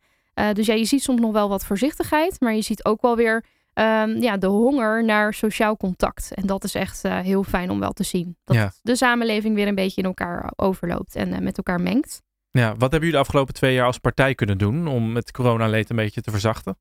Dus 0.52 0.66
ja, 0.66 0.74
je 0.74 0.84
ziet 0.84 1.02
soms 1.02 1.20
nog 1.20 1.32
wel 1.32 1.48
wat 1.48 1.64
voorzichtigheid. 1.64 2.40
Maar 2.40 2.54
je 2.54 2.62
ziet 2.62 2.84
ook 2.84 3.02
wel 3.02 3.16
weer 3.16 3.44
ehm, 3.74 4.10
ja, 4.22 4.36
de 4.36 4.46
honger 4.46 5.04
naar 5.04 5.34
sociaal 5.34 5.76
contact. 5.76 6.34
En 6.34 6.46
dat 6.46 6.64
is 6.64 6.74
echt 6.74 7.02
heel 7.02 7.42
fijn 7.42 7.70
om 7.70 7.80
wel 7.80 7.92
te 7.92 8.02
zien. 8.04 8.36
Dat 8.44 8.56
Ja. 8.56 8.72
de 8.82 8.96
samenleving 8.96 9.54
weer 9.54 9.66
een 9.68 9.74
beetje 9.74 10.00
in 10.00 10.06
elkaar 10.06 10.52
overloopt 10.56 11.16
en 11.16 11.42
met 11.42 11.56
elkaar 11.56 11.80
mengt. 11.80 12.22
Ja, 12.50 12.68
wat 12.68 12.80
hebben 12.80 13.00
jullie 13.00 13.12
de 13.12 13.18
afgelopen 13.18 13.54
twee 13.54 13.74
jaar 13.74 13.86
als 13.86 13.98
partij 13.98 14.34
kunnen 14.34 14.58
doen 14.58 14.86
om 14.86 15.14
het 15.14 15.30
coronaleed 15.30 15.90
een 15.90 15.96
beetje 15.96 16.20
te 16.20 16.30
verzachten? 16.30 16.78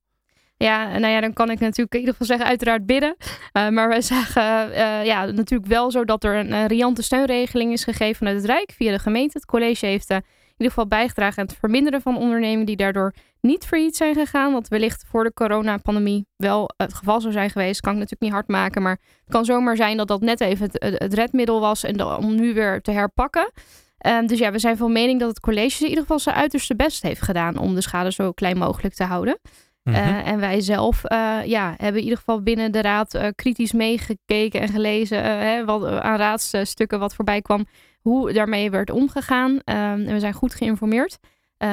Ja, 0.57 0.97
nou 0.97 1.13
ja, 1.13 1.21
dan 1.21 1.33
kan 1.33 1.49
ik 1.49 1.59
natuurlijk 1.59 1.93
in 1.93 1.99
ieder 1.99 2.15
geval 2.15 2.27
zeggen, 2.27 2.47
uiteraard 2.47 2.85
bidden. 2.85 3.15
Eh, 3.51 3.69
maar 3.69 3.87
wij 3.87 4.01
zagen 4.01 4.73
eh, 4.73 5.05
ja, 5.05 5.25
natuurlijk 5.25 5.69
wel 5.69 5.91
zo 5.91 6.05
dat 6.05 6.23
er 6.23 6.35
een, 6.35 6.67
riante 6.67 7.01
steunregeling 7.01 7.71
is 7.71 7.83
gegeven 7.83 8.15
vanuit 8.15 8.35
het 8.35 8.45
Rijk 8.45 8.71
via 8.71 8.91
de 8.91 8.99
gemeente. 8.99 9.37
Het 9.37 9.45
college 9.45 9.85
heeft 9.85 10.09
eh, 10.09 10.17
in 10.17 10.23
ieder 10.63 10.67
geval 10.67 10.87
bijgedragen 10.87 11.39
aan 11.39 11.45
het 11.45 11.57
verminderen 11.59 12.01
van 12.01 12.17
ondernemingen 12.17 12.65
die 12.65 12.75
daardoor 12.75 13.13
niet 13.41 13.65
failliet 13.65 13.95
zijn 13.95 14.13
gegaan. 14.13 14.53
Wat 14.53 14.67
wellicht 14.67 15.05
voor 15.07 15.23
de 15.23 15.33
coronapandemie 15.33 16.25
wel 16.35 16.69
het 16.77 16.93
geval 16.93 17.21
zou 17.21 17.33
zijn 17.33 17.49
geweest. 17.49 17.81
Kan 17.81 17.93
ik 17.93 17.99
natuurlijk 17.99 18.23
niet 18.23 18.33
hard 18.33 18.47
maken, 18.47 18.81
maar 18.81 18.99
het 19.19 19.29
kan 19.29 19.45
zomaar 19.45 19.75
zijn 19.75 19.97
dat 19.97 20.07
dat 20.07 20.21
net 20.21 20.41
even 20.41 20.69
het, 20.71 20.95
het 20.99 21.13
redmiddel 21.13 21.59
was 21.59 21.83
en 21.83 22.03
om 22.03 22.35
nu 22.35 22.53
weer 22.53 22.81
te 22.81 22.91
herpakken. 22.91 23.51
Ehm, 23.97 24.25
dus 24.25 24.39
ja, 24.39 24.51
we 24.51 24.59
zijn 24.59 24.77
van 24.77 24.91
mening 24.91 25.19
dat 25.19 25.29
het 25.29 25.39
college 25.39 25.83
in 25.83 25.89
ieder 25.89 26.01
geval 26.01 26.19
zijn 26.19 26.35
uiterste 26.35 26.75
best 26.75 27.01
heeft 27.01 27.21
gedaan 27.21 27.57
om 27.57 27.75
de 27.75 27.81
schade 27.81 28.11
zo 28.11 28.31
klein 28.31 28.57
mogelijk 28.57 28.93
te 28.93 29.03
houden. 29.03 29.39
Mhm. 29.87 29.95
Eh, 29.95 30.27
en 30.27 30.39
wij 30.39 30.61
zelf 30.61 31.03
eh, 31.03 31.37
ja, 31.45 31.73
hebben 31.77 31.97
in 31.97 32.03
ieder 32.03 32.17
geval 32.17 32.41
binnen 32.41 32.71
de 32.71 32.81
raad 32.81 33.13
eh, 33.13 33.27
kritisch 33.35 33.71
meegekeken 33.71 34.61
en 34.61 34.67
gelezen 34.67 35.23
hè, 35.23 35.65
wat, 35.65 35.85
aan 35.85 36.17
raadsstukken 36.17 36.99
wat 36.99 37.15
voorbij 37.15 37.41
kwam, 37.41 37.65
hoe 38.01 38.33
daarmee 38.33 38.71
werd 38.71 38.89
omgegaan. 38.89 39.59
Ehm, 39.63 39.77
en 39.77 40.13
we 40.13 40.19
zijn 40.19 40.33
goed 40.33 40.55
geïnformeerd. 40.55 41.17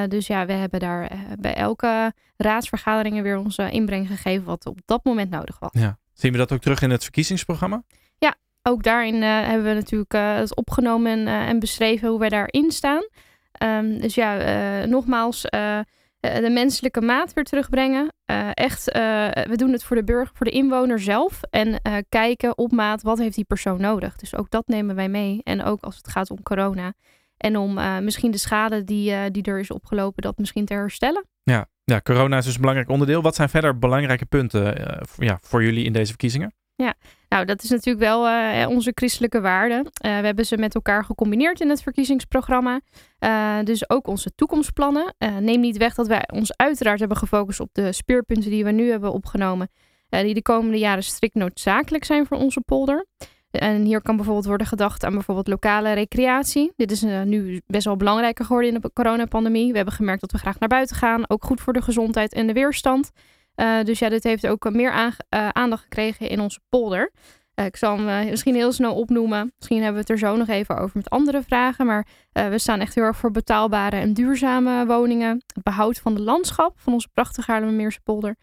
Dus 0.07 0.27
ja, 0.27 0.45
we 0.45 0.53
hebben 0.53 0.79
daar 0.79 1.11
bij 1.39 1.53
elke 1.53 2.13
raadsvergadering 2.37 3.21
weer 3.21 3.37
onze 3.37 3.71
inbreng 3.71 4.07
gegeven 4.07 4.45
wat 4.45 4.65
op 4.65 4.79
dat 4.85 5.03
moment 5.03 5.29
nodig 5.29 5.59
was. 5.59 5.69
ja. 5.71 5.97
Zien 6.13 6.31
we 6.31 6.37
dat 6.37 6.51
ook 6.51 6.61
terug 6.61 6.81
in 6.81 6.89
het 6.89 7.03
verkiezingsprogramma? 7.03 7.83
Ook 8.67 8.83
daarin 8.83 9.23
eh, 9.23 9.47
hebben 9.47 9.63
we 9.63 9.73
natuurlijk 9.73 10.13
eh, 10.13 10.35
het 10.35 10.55
opgenomen 10.55 11.11
en, 11.11 11.27
eh, 11.27 11.49
en 11.49 11.59
beschreven 11.59 12.09
hoe 12.09 12.19
wij 12.19 12.29
daarin 12.29 12.71
staan. 12.71 13.07
Ehm, 13.51 13.99
dus 13.99 14.15
ja, 14.15 14.85
nogmaals, 14.85 15.41
de 16.19 16.49
menselijke 16.51 17.01
maat 17.01 17.33
weer 17.33 17.43
terugbrengen. 17.43 18.13
Echt, 18.53 18.85
we 19.47 19.53
doen 19.55 19.71
het 19.71 19.83
voor 19.83 19.95
de 19.95 20.03
burger, 20.03 20.35
voor 20.35 20.45
de 20.45 20.51
inwoner 20.51 20.99
zelf. 20.99 21.41
En 21.49 21.81
kijken 22.09 22.57
op 22.57 22.71
maat, 22.71 23.01
wat 23.01 23.17
heeft 23.17 23.35
die 23.35 23.45
persoon 23.45 23.81
nodig? 23.81 24.15
Dus 24.15 24.35
ook 24.35 24.49
dat 24.49 24.67
nemen 24.67 24.95
wij 24.95 25.09
mee. 25.09 25.39
En 25.43 25.63
ook 25.63 25.81
als 25.81 25.97
het 25.97 26.07
gaat 26.07 26.31
om 26.31 26.43
corona. 26.43 26.93
En 27.37 27.57
om 27.57 28.03
misschien 28.03 28.31
de 28.31 28.37
schade 28.37 28.83
die, 28.83 29.31
die 29.31 29.43
er 29.43 29.59
is 29.59 29.71
opgelopen, 29.71 30.21
dat 30.21 30.37
misschien 30.37 30.65
te 30.65 30.73
herstellen. 30.73 31.25
Ja. 31.43 31.65
ja, 31.83 32.01
corona 32.01 32.37
is 32.37 32.45
dus 32.45 32.53
een 32.53 32.59
belangrijk 32.59 32.89
onderdeel. 32.89 33.21
Wat 33.21 33.35
zijn 33.35 33.49
verder 33.49 33.79
belangrijke 33.79 34.25
punten 34.25 34.63
ja, 35.17 35.37
voor 35.41 35.63
jullie 35.63 35.85
in 35.85 35.93
deze 35.93 36.09
verkiezingen? 36.09 36.53
Nou, 37.35 37.47
dat 37.47 37.63
is 37.63 37.69
natuurlijk 37.69 38.05
wel 38.05 38.27
uh, 38.27 38.69
onze 38.69 38.91
christelijke 38.93 39.41
waarden. 39.41 39.77
Uh, 39.79 39.91
we 40.01 40.25
hebben 40.25 40.45
ze 40.45 40.57
met 40.57 40.75
elkaar 40.75 41.03
gecombineerd 41.03 41.61
in 41.61 41.69
het 41.69 41.81
verkiezingsprogramma. 41.81 42.81
Uh, 43.19 43.57
dus 43.63 43.89
ook 43.89 44.07
onze 44.07 44.31
toekomstplannen. 44.35 45.15
neem 45.39 45.59
niet 45.59 45.77
weg 45.77 45.95
dat 45.95 46.07
wij 46.07 46.29
ons 46.33 46.57
uiteraard 46.57 46.99
hebben 46.99 47.17
gefocust 47.17 47.59
op 47.59 47.69
de 47.71 47.93
speerpunten 47.93 48.49
die 48.49 48.63
we 48.63 48.71
nu 48.71 48.89
hebben 48.89 49.13
opgenomen. 49.13 49.69
die 50.09 50.33
de 50.33 50.41
komende 50.41 50.77
jaren 50.77 51.03
strikt 51.03 51.35
noodzakelijk 51.35 52.03
zijn 52.03 52.25
voor 52.25 52.37
onze 52.37 52.61
polder. 52.61 53.05
En 53.51 53.83
hier 53.83 54.01
kan 54.01 54.15
bijvoorbeeld 54.15 54.45
worden 54.45 54.67
gedacht 54.67 55.03
aan 55.03 55.13
bijvoorbeeld 55.13 55.47
lokale 55.47 55.93
recreatie. 55.93 56.71
Dit 56.75 56.91
is 56.91 57.01
nu 57.01 57.61
best 57.67 57.85
wel 57.85 57.97
belangrijker 57.97 58.45
geworden 58.45 58.73
in 58.73 58.79
de 58.81 58.91
coronapandemie. 58.93 59.71
We 59.71 59.75
hebben 59.75 59.93
gemerkt 59.93 60.21
dat 60.21 60.31
we 60.31 60.37
graag 60.37 60.59
naar 60.59 60.69
buiten 60.69 60.95
gaan. 60.95 61.29
Ook 61.29 61.45
goed 61.45 61.61
voor 61.61 61.73
de 61.73 61.81
gezondheid 61.81 62.33
en 62.33 62.47
de 62.47 62.53
weerstand. 62.53 63.11
Uh, 63.55 63.83
dus 63.83 63.99
ja, 63.99 64.09
dit 64.09 64.23
heeft 64.23 64.47
ook 64.47 64.71
meer 64.71 64.93
uh, 64.93 65.49
aandacht 65.49 65.83
gekregen 65.83 66.29
in 66.29 66.39
onze 66.39 66.59
polder. 66.69 67.11
Uh, 67.55 67.65
ik 67.65 67.75
zal 67.75 67.97
hem 67.97 68.29
misschien 68.29 68.55
heel 68.55 68.71
snel 68.71 68.95
opnoemen. 68.95 69.53
Misschien 69.57 69.77
hebben 69.77 69.93
we 69.93 69.99
het 69.99 70.09
er 70.09 70.27
zo 70.27 70.35
nog 70.35 70.47
even 70.47 70.77
over 70.77 70.97
met 70.97 71.09
andere 71.09 71.43
vragen. 71.43 71.85
Maar 71.85 72.07
we 72.31 72.57
staan 72.57 72.79
echt 72.79 72.95
heel 72.95 73.03
erg 73.03 73.17
voor 73.17 73.31
betaalbare 73.31 73.95
en 73.95 74.13
duurzame 74.13 74.85
woningen. 74.85 75.43
Het 75.53 75.63
behoud 75.63 75.97
van 75.97 76.15
de 76.15 76.21
landschap 76.21 76.79
van 76.79 76.93
onze 76.93 77.09
prachtige 77.13 77.51
Haarlemmermeerse 77.51 78.01
polder. 78.03 78.35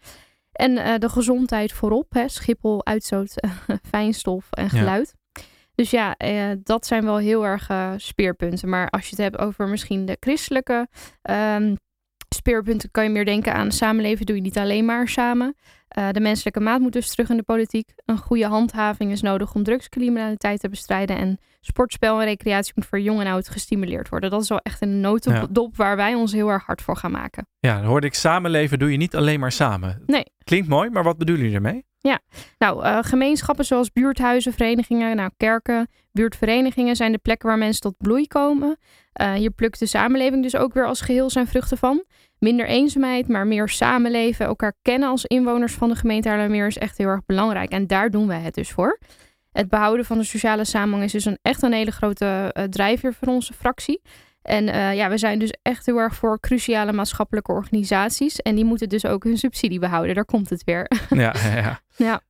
En 0.51 0.99
de 0.99 1.09
gezondheid 1.09 1.71
voorop. 1.71 2.13
Hè, 2.13 2.27
Schiphol, 2.27 2.85
uitstoot, 2.85 3.33
fijnstof 3.91 4.47
en 4.49 4.69
geluid. 4.69 5.13
Ja. 5.15 5.41
Dus 5.75 5.91
ja, 5.91 6.15
dat 6.63 6.85
zijn 6.85 7.03
wel 7.03 7.17
heel 7.17 7.45
erg 7.45 7.69
speerpunten. 7.97 8.69
Maar 8.69 8.89
als 8.89 9.03
je 9.03 9.09
het 9.09 9.23
hebt 9.23 9.37
over 9.37 9.67
misschien 9.67 10.05
de 10.05 10.17
christelijke 10.19 10.87
um, 11.29 11.77
speerpunten 12.33 12.91
kan 12.91 13.03
je 13.03 13.09
meer 13.09 13.25
denken 13.25 13.53
aan 13.53 13.71
samenleven 13.71 14.25
doe 14.25 14.35
je 14.35 14.41
niet 14.41 14.57
alleen 14.57 14.85
maar 14.85 15.07
samen. 15.07 15.55
Uh, 15.97 16.09
de 16.09 16.19
menselijke 16.19 16.59
maat 16.59 16.79
moet 16.79 16.93
dus 16.93 17.09
terug 17.09 17.29
in 17.29 17.37
de 17.37 17.43
politiek. 17.43 17.93
Een 18.05 18.17
goede 18.17 18.45
handhaving 18.45 19.11
is 19.11 19.21
nodig 19.21 19.55
om 19.55 19.63
drugscriminaliteit 19.63 20.59
te 20.59 20.69
bestrijden. 20.69 21.17
En 21.17 21.39
sportspel 21.61 22.19
en 22.19 22.25
recreatie 22.25 22.73
moet 22.75 22.85
voor 22.85 22.99
jong 22.99 23.19
en 23.19 23.27
oud 23.27 23.49
gestimuleerd 23.49 24.09
worden. 24.09 24.29
Dat 24.29 24.41
is 24.41 24.49
wel 24.49 24.59
echt 24.59 24.81
een 24.81 24.99
notendop 24.99 25.75
ja. 25.77 25.83
waar 25.83 25.95
wij 25.95 26.13
ons 26.13 26.31
heel 26.31 26.49
erg 26.49 26.65
hard 26.65 26.81
voor 26.81 26.97
gaan 26.97 27.11
maken. 27.11 27.47
Ja, 27.59 27.77
dan 27.77 27.85
hoorde 27.85 28.07
ik 28.07 28.13
samenleven 28.13 28.79
doe 28.79 28.91
je 28.91 28.97
niet 28.97 29.15
alleen 29.15 29.39
maar 29.39 29.51
samen. 29.51 30.03
Nee. 30.05 30.25
Klinkt 30.43 30.67
mooi, 30.67 30.89
maar 30.89 31.03
wat 31.03 31.17
bedoelen 31.17 31.43
jullie 31.43 31.67
ermee? 31.67 31.85
Ja, 32.07 32.19
nou, 32.57 32.85
uh, 32.85 32.99
gemeenschappen 33.01 33.65
zoals 33.65 33.91
buurthuizen, 33.91 34.53
verenigingen, 34.53 35.15
nou, 35.15 35.29
kerken, 35.37 35.87
buurtverenigingen 36.11 36.95
zijn 36.95 37.11
de 37.11 37.17
plekken 37.17 37.47
waar 37.47 37.57
mensen 37.57 37.81
tot 37.81 37.97
bloei 37.97 38.27
komen. 38.27 38.77
Uh, 39.21 39.33
hier 39.33 39.51
plukt 39.51 39.79
de 39.79 39.85
samenleving 39.85 40.43
dus 40.43 40.55
ook 40.55 40.73
weer 40.73 40.85
als 40.85 41.01
geheel 41.01 41.29
zijn 41.29 41.47
vruchten 41.47 41.77
van. 41.77 42.03
Minder 42.39 42.65
eenzaamheid, 42.65 43.27
maar 43.27 43.47
meer 43.47 43.69
samenleven, 43.69 44.45
elkaar 44.45 44.73
kennen 44.81 45.09
als 45.09 45.25
inwoners 45.25 45.73
van 45.73 45.89
de 45.89 45.95
gemeente 45.95 46.27
Haarlemmermeer 46.27 46.67
is 46.67 46.77
echt 46.77 46.97
heel 46.97 47.07
erg 47.07 47.25
belangrijk. 47.25 47.69
En 47.69 47.87
daar 47.87 48.09
doen 48.09 48.27
wij 48.27 48.39
het 48.39 48.53
dus 48.53 48.71
voor. 48.71 48.99
Het 49.51 49.69
behouden 49.69 50.05
van 50.05 50.17
de 50.17 50.23
sociale 50.23 50.65
samenhang 50.65 51.03
is 51.03 51.11
dus 51.11 51.25
een, 51.25 51.39
echt 51.41 51.61
een 51.61 51.73
hele 51.73 51.91
grote 51.91 52.55
uh, 52.57 52.63
drijfveer 52.63 53.13
voor 53.13 53.27
onze 53.27 53.53
fractie. 53.53 54.01
En 54.43 54.67
uh, 54.67 54.95
ja, 54.95 55.09
we 55.09 55.17
zijn 55.17 55.39
dus 55.39 55.53
echt 55.61 55.85
heel 55.85 55.97
erg 55.97 56.15
voor 56.15 56.39
cruciale 56.39 56.93
maatschappelijke 56.93 57.51
organisaties. 57.51 58.37
En 58.37 58.55
die 58.55 58.65
moeten 58.65 58.89
dus 58.89 59.05
ook 59.05 59.23
hun 59.23 59.37
subsidie 59.37 59.79
behouden. 59.79 60.15
Daar 60.15 60.25
komt 60.25 60.49
het 60.49 60.63
weer. 60.63 60.87
Ja, 61.09 61.33
ja, 61.43 61.55
ja. 61.55 61.81
ja. 61.95 62.21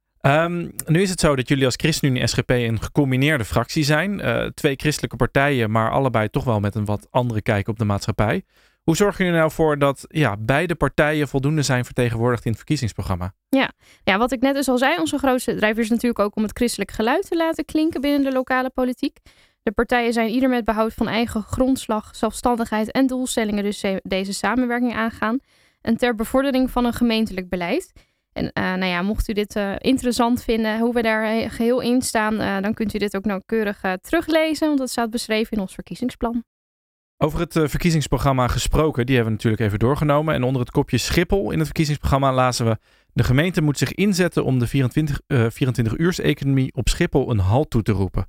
Um, 0.45 0.71
nu 0.85 1.01
is 1.01 1.09
het 1.09 1.19
zo 1.19 1.35
dat 1.35 1.47
jullie 1.47 1.65
als 1.65 1.75
ChristenUnie 1.75 2.27
SGP 2.27 2.49
een 2.49 2.81
gecombineerde 2.81 3.45
fractie 3.45 3.83
zijn. 3.83 4.19
Uh, 4.19 4.45
twee 4.45 4.75
christelijke 4.75 5.15
partijen, 5.15 5.71
maar 5.71 5.91
allebei 5.91 6.29
toch 6.29 6.43
wel 6.43 6.59
met 6.59 6.75
een 6.75 6.85
wat 6.85 7.07
andere 7.09 7.41
kijk 7.41 7.67
op 7.67 7.79
de 7.79 7.85
maatschappij. 7.85 8.43
Hoe 8.83 8.95
zorgen 8.95 9.25
jullie 9.25 9.39
nou 9.39 9.51
voor 9.51 9.77
dat 9.77 10.05
ja, 10.07 10.37
beide 10.39 10.75
partijen 10.75 11.27
voldoende 11.27 11.61
zijn 11.61 11.85
vertegenwoordigd 11.85 12.43
in 12.43 12.49
het 12.49 12.59
verkiezingsprogramma? 12.59 13.33
Ja. 13.49 13.71
ja, 14.03 14.17
wat 14.17 14.31
ik 14.31 14.41
net 14.41 14.55
dus 14.55 14.67
al 14.67 14.77
zei, 14.77 14.99
onze 14.99 15.17
grootste 15.17 15.55
drijver 15.55 15.83
is 15.83 15.89
natuurlijk 15.89 16.19
ook 16.19 16.35
om 16.35 16.43
het 16.43 16.57
christelijk 16.57 16.91
geluid 16.91 17.27
te 17.27 17.35
laten 17.35 17.65
klinken 17.65 18.01
binnen 18.01 18.23
de 18.23 18.31
lokale 18.31 18.69
politiek. 18.69 19.17
De 19.63 19.71
partijen 19.71 20.13
zijn 20.13 20.29
ieder 20.29 20.49
met 20.49 20.65
behoud 20.65 20.93
van 20.93 21.07
eigen 21.07 21.43
grondslag, 21.43 22.15
zelfstandigheid 22.15 22.91
en 22.91 23.07
doelstellingen 23.07 23.63
dus 23.63 23.83
deze 24.01 24.33
samenwerking 24.33 24.93
aangaan. 24.93 25.39
En 25.81 25.97
ter 25.97 26.15
bevordering 26.15 26.71
van 26.71 26.85
een 26.85 26.93
gemeentelijk 26.93 27.49
beleid. 27.49 27.93
En 28.33 28.45
uh, 28.45 28.63
nou 28.63 28.85
ja, 28.85 29.01
mocht 29.01 29.29
u 29.29 29.33
dit 29.33 29.55
uh, 29.55 29.73
interessant 29.77 30.43
vinden, 30.43 30.79
hoe 30.79 30.93
we 30.93 31.01
daar 31.01 31.51
geheel 31.51 31.81
in 31.81 32.01
staan, 32.01 32.33
uh, 32.33 32.61
dan 32.61 32.73
kunt 32.73 32.93
u 32.93 32.97
dit 32.97 33.15
ook 33.15 33.25
nauwkeurig 33.25 33.81
teruglezen, 34.01 34.67
want 34.67 34.79
dat 34.79 34.89
staat 34.89 35.09
beschreven 35.09 35.51
in 35.51 35.61
ons 35.61 35.73
verkiezingsplan. 35.73 36.43
Over 37.17 37.39
het 37.39 37.53
verkiezingsprogramma 37.53 38.47
gesproken, 38.47 39.05
die 39.05 39.15
hebben 39.15 39.33
we 39.33 39.37
natuurlijk 39.43 39.63
even 39.63 39.79
doorgenomen. 39.79 40.33
En 40.33 40.43
onder 40.43 40.61
het 40.61 40.71
kopje 40.71 40.97
Schiphol 40.97 41.51
in 41.51 41.57
het 41.57 41.65
verkiezingsprogramma 41.65 42.33
lazen 42.33 42.65
we... 42.65 42.77
De 43.13 43.23
gemeente 43.23 43.61
moet 43.61 43.77
zich 43.77 43.93
inzetten 43.93 44.43
om 44.43 44.59
de 44.59 44.67
24, 44.67 45.19
24-uurs-economie 45.33 46.73
op 46.73 46.89
Schiphol 46.89 47.31
een 47.31 47.39
halt 47.39 47.69
toe 47.69 47.81
te 47.81 47.91
roepen. 47.91 48.27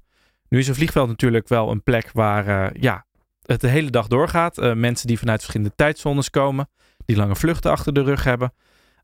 Nu 0.48 0.58
is 0.58 0.68
een 0.68 0.74
vliegveld 0.74 1.08
natuurlijk 1.08 1.48
wel 1.48 1.70
een 1.70 1.82
plek 1.82 2.10
waar 2.12 2.78
ja, 2.80 3.06
het 3.42 3.60
de 3.60 3.68
hele 3.68 3.90
dag 3.90 4.06
doorgaat. 4.06 4.56
mensen 4.74 5.06
die 5.06 5.18
vanuit 5.18 5.40
verschillende 5.40 5.74
tijdzones 5.76 6.30
komen, 6.30 6.68
die 7.06 7.16
lange 7.16 7.36
vluchten 7.36 7.70
achter 7.70 7.92
de 7.94 8.02
rug 8.02 8.24
hebben... 8.24 8.52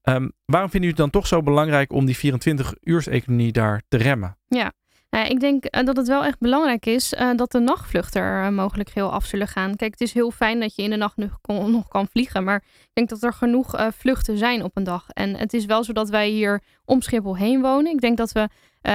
Um, 0.03 0.33
waarom 0.45 0.71
vinden 0.71 0.89
jullie 0.89 0.89
het 0.89 0.97
dan 0.97 1.11
toch 1.11 1.27
zo 1.27 1.43
belangrijk 1.43 1.93
om 1.93 2.05
die 2.05 2.17
24-uurs-economie 2.17 3.53
daar 3.53 3.83
te 3.89 3.97
remmen? 3.97 4.39
Ja, 4.49 4.73
nou, 5.11 5.27
ik 5.27 5.41
denk 5.41 5.65
uh, 5.77 5.85
dat 5.85 5.97
het 5.97 6.09
wel 6.09 6.25
echt 6.25 6.39
belangrijk 6.39 6.87
is 6.87 7.13
uh, 7.13 7.31
dat 7.35 7.53
de 7.53 7.59
nachtvluchten 7.59 8.23
uh, 8.23 8.49
mogelijk 8.49 8.91
heel 8.95 9.13
af 9.13 9.25
zullen 9.25 9.49
gaan. 9.49 9.77
Kijk, 9.77 9.91
het 9.91 10.01
is 10.01 10.13
heel 10.13 10.31
fijn 10.31 10.61
dat 10.61 10.75
je 10.75 10.83
in 10.83 10.91
de 10.91 10.97
nacht 10.97 11.17
nog, 11.17 11.39
nog 11.69 11.89
kan 11.89 12.09
vliegen, 12.09 12.45
maar 12.45 12.65
ik 12.81 12.91
denk 12.93 13.09
dat 13.09 13.23
er 13.23 13.33
genoeg 13.33 13.89
vluchten 13.97 14.39
zijn 14.39 14.65
op 14.65 14.77
een 14.77 14.85
dag. 14.85 15.09
En 15.09 15.37
het 15.37 15.53
is 15.53 15.65
wel 15.65 15.85
zo 15.85 15.93
dat 15.93 16.11
wij 16.11 16.29
hier 16.29 16.63
om 16.85 17.03
Schiphol 17.03 17.37
heen 17.37 17.61
wonen. 17.61 17.93
Ik 17.93 18.01
denk 18.01 18.17
dat, 18.17 18.33
we, 18.33 18.49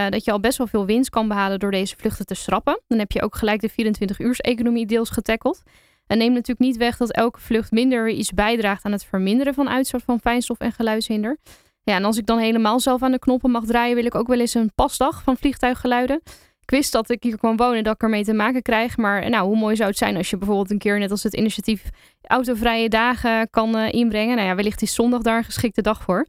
dat 0.10 0.26
je 0.26 0.32
al 0.32 0.40
best 0.40 0.58
wel 0.58 0.68
veel 0.68 0.86
winst 0.86 1.10
kan 1.10 1.28
behalen 1.28 1.60
door 1.60 1.72
deze 1.72 1.96
vluchten 1.98 2.26
te 2.26 2.36
schrappen. 2.36 2.82
Dan 2.88 3.00
heb 3.00 3.12
je 3.12 3.22
ook 3.22 3.36
gelijk 3.36 3.62
de 3.62 3.72
24-uurs-economie 3.72 4.86
deels 4.86 5.10
getackeld. 5.10 5.62
En 6.08 6.18
neemt 6.18 6.34
natuurlijk 6.34 6.68
niet 6.68 6.78
weg 6.78 6.98
dat 6.98 7.12
elke 7.12 7.40
vlucht 7.40 7.72
minder 7.72 8.10
iets 8.10 8.32
bijdraagt 8.32 8.86
aan 8.86 8.92
het 8.92 9.06
verminderen 9.06 9.54
van 9.54 9.70
uitstoot 9.70 10.04
van 10.04 10.20
fijnstof 10.20 10.58
en 10.58 10.72
geluidshinder. 10.72 11.38
Ja, 11.86 11.96
en 11.96 12.06
als 12.06 12.18
ik 12.18 12.26
dan 12.26 12.38
helemaal 12.38 12.80
zelf 12.80 13.04
aan 13.04 13.12
de 13.12 13.20
knoppen 13.20 13.52
mag 13.52 13.66
draaien, 13.66 13.96
wil 13.96 14.06
ik 14.06 14.16
ook 14.16 14.28
wel 14.28 14.40
eens 14.40 14.54
een 14.54 14.72
pasdag 14.76 15.24
van 15.24 15.38
vliegtuiggeluiden. 15.38 16.22
Ik 16.62 16.70
wist 16.72 16.92
dat 16.92 17.10
ik 17.10 17.24
hier 17.24 17.38
kwam 17.38 17.58
wonen, 17.58 17.84
dat 17.84 17.94
ik 17.94 18.02
ermee 18.02 18.24
te 18.24 18.34
maken 18.34 18.62
krijg. 18.62 18.98
Maar 18.98 19.30
nou, 19.30 19.48
hoe 19.48 19.58
mooi 19.58 19.76
zou 19.76 19.90
het 19.90 19.98
zijn 19.98 20.18
als 20.18 20.30
je 20.30 20.38
bijvoorbeeld 20.38 20.72
een 20.72 20.78
keer, 20.78 21.00
net 21.00 21.12
als 21.12 21.24
het 21.24 21.34
initiatief, 21.34 21.90
autovrije 22.22 22.90
dagen 22.90 23.50
kan 23.50 23.78
uh, 23.78 23.92
inbrengen. 23.92 24.36
Nou 24.36 24.48
ja, 24.48 24.56
wellicht 24.56 24.82
is 24.82 24.94
zondag 24.94 25.22
daar 25.22 25.38
een 25.38 25.44
geschikte 25.44 25.82
dag 25.82 26.02
voor. 26.02 26.28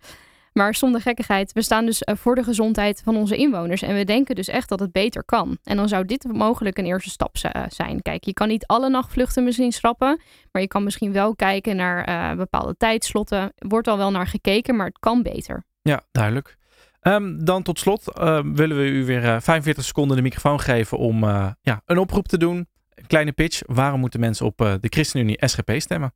Maar 0.56 0.75
zonder 0.75 1.00
gekkigheid, 1.00 1.52
we 1.52 1.62
staan 1.62 1.86
dus 1.86 2.02
eh, 2.02 2.16
voor 2.16 2.34
de 2.34 2.42
gezondheid 2.42 3.00
van 3.04 3.16
onze 3.16 3.36
inwoners. 3.36 3.82
En 3.82 3.94
we 3.94 4.04
denken 4.04 4.34
dus 4.34 4.48
echt 4.48 4.68
dat 4.68 4.80
het 4.80 4.92
beter 4.92 5.25
kan. 5.25 5.58
En 5.64 5.76
dan 5.76 5.88
zou 5.88 6.04
dit 6.04 6.25
mogelijk 6.32 6.78
een 6.78 6.84
eerste 6.84 7.10
stap 7.10 7.36
eh, 7.36 7.62
zijn. 7.68 8.02
Kijk, 8.02 8.25
je 8.25 8.32
kan 8.32 8.48
niet 8.48 8.66
alle 8.66 8.88
nachtvluchten 8.88 9.44
misschien 9.44 9.72
schrappen. 9.72 10.20
Maar 10.52 10.62
je 10.62 10.68
kan 10.68 10.84
misschien 10.84 11.12
wel 11.12 11.34
kijken 11.34 11.76
naar 11.76 12.08
uh, 12.08 12.38
bepaalde 12.38 12.76
tijdslotten. 12.76 13.52
Wordt 13.56 13.88
al 13.88 13.96
wel 13.96 14.10
naar 14.10 14.26
gekeken, 14.26 14.76
maar 14.76 14.86
het 14.86 14.98
kan 14.98 15.22
beter. 15.22 15.64
Ja, 15.82 16.02
duidelijk. 16.12 16.56
Um, 17.02 17.44
dan 17.44 17.62
tot 17.62 17.78
slot 17.78 18.18
uh, 18.18 18.40
willen 18.52 18.76
we 18.76 18.84
u 18.84 19.04
weer 19.04 19.42
45 19.42 19.84
seconden 19.84 20.16
de 20.16 20.22
microfoon 20.22 20.60
geven 20.60 20.98
om 20.98 21.25
ja, 21.60 21.82
een 21.84 21.98
oproep 21.98 22.28
te 22.28 22.38
doen. 22.38 22.68
Kleine 23.06 23.32
pitch. 23.32 23.62
Waarom 23.66 24.00
moeten 24.00 24.20
mensen 24.20 24.46
op 24.46 24.58
de 24.58 24.88
ChristenUnie 24.88 25.46
SGP 25.46 25.72
stemmen? 25.76 26.14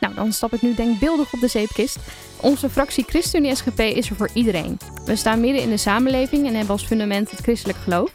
Nou, 0.00 0.14
dan 0.14 0.32
stap 0.32 0.52
ik 0.52 0.62
nu 0.62 0.74
denkbeeldig 0.74 1.32
op 1.32 1.40
de 1.40 1.48
zeepkist. 1.48 1.98
Onze 2.40 2.70
fractie 2.70 3.04
ChristenUnie 3.08 3.54
SGP 3.54 3.80
is 3.80 4.10
er 4.10 4.16
voor 4.16 4.30
iedereen. 4.32 4.78
We 5.04 5.16
staan 5.16 5.40
midden 5.40 5.62
in 5.62 5.70
de 5.70 5.76
samenleving 5.76 6.46
en 6.46 6.54
hebben 6.54 6.70
als 6.70 6.86
fundament 6.86 7.30
het 7.30 7.40
christelijk 7.40 7.78
geloof. 7.78 8.10